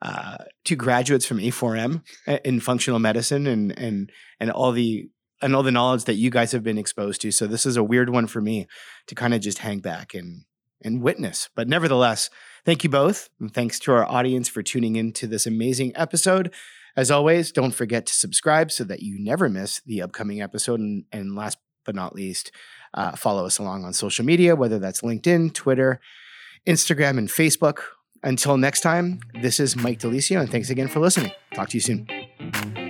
uh, 0.01 0.37
two 0.63 0.75
graduates 0.75 1.25
from 1.25 1.37
A4M 1.37 2.03
uh, 2.27 2.37
in 2.45 2.59
functional 2.59 2.99
medicine 2.99 3.47
and 3.47 3.77
and 3.77 4.11
and 4.39 4.51
all 4.51 4.71
the 4.71 5.09
and 5.41 5.55
all 5.55 5.63
the 5.63 5.71
knowledge 5.71 6.05
that 6.05 6.15
you 6.15 6.29
guys 6.29 6.51
have 6.51 6.63
been 6.63 6.77
exposed 6.77 7.21
to. 7.21 7.31
So 7.31 7.47
this 7.47 7.65
is 7.65 7.77
a 7.77 7.83
weird 7.83 8.09
one 8.09 8.27
for 8.27 8.41
me 8.41 8.67
to 9.07 9.15
kind 9.15 9.33
of 9.33 9.41
just 9.41 9.59
hang 9.59 9.79
back 9.79 10.13
and 10.13 10.43
and 10.83 11.01
witness. 11.01 11.49
But 11.55 11.67
nevertheless, 11.67 12.29
thank 12.65 12.83
you 12.83 12.89
both. 12.89 13.29
And 13.39 13.53
thanks 13.53 13.79
to 13.79 13.91
our 13.93 14.05
audience 14.05 14.47
for 14.47 14.61
tuning 14.61 14.95
in 14.95 15.11
to 15.13 15.27
this 15.27 15.47
amazing 15.47 15.93
episode. 15.95 16.53
As 16.95 17.11
always, 17.11 17.51
don't 17.51 17.73
forget 17.73 18.05
to 18.07 18.13
subscribe 18.13 18.71
so 18.71 18.83
that 18.83 19.01
you 19.01 19.17
never 19.19 19.49
miss 19.49 19.81
the 19.85 20.01
upcoming 20.01 20.41
episode. 20.41 20.79
And, 20.79 21.05
and 21.11 21.35
last 21.35 21.57
but 21.85 21.95
not 21.95 22.15
least, 22.15 22.51
uh, 22.93 23.15
follow 23.15 23.45
us 23.45 23.59
along 23.59 23.85
on 23.85 23.93
social 23.93 24.25
media, 24.25 24.55
whether 24.55 24.79
that's 24.79 25.01
LinkedIn, 25.01 25.53
Twitter, 25.53 25.99
Instagram, 26.67 27.17
and 27.17 27.29
Facebook. 27.29 27.79
Until 28.23 28.57
next 28.57 28.81
time, 28.81 29.19
this 29.41 29.59
is 29.59 29.75
Mike 29.75 29.99
De 29.99 30.07
Lisio, 30.07 30.39
and 30.41 30.49
thanks 30.49 30.69
again 30.69 30.87
for 30.87 30.99
listening. 30.99 31.31
Talk 31.53 31.69
to 31.69 31.77
you 31.77 31.81
soon. 31.81 32.86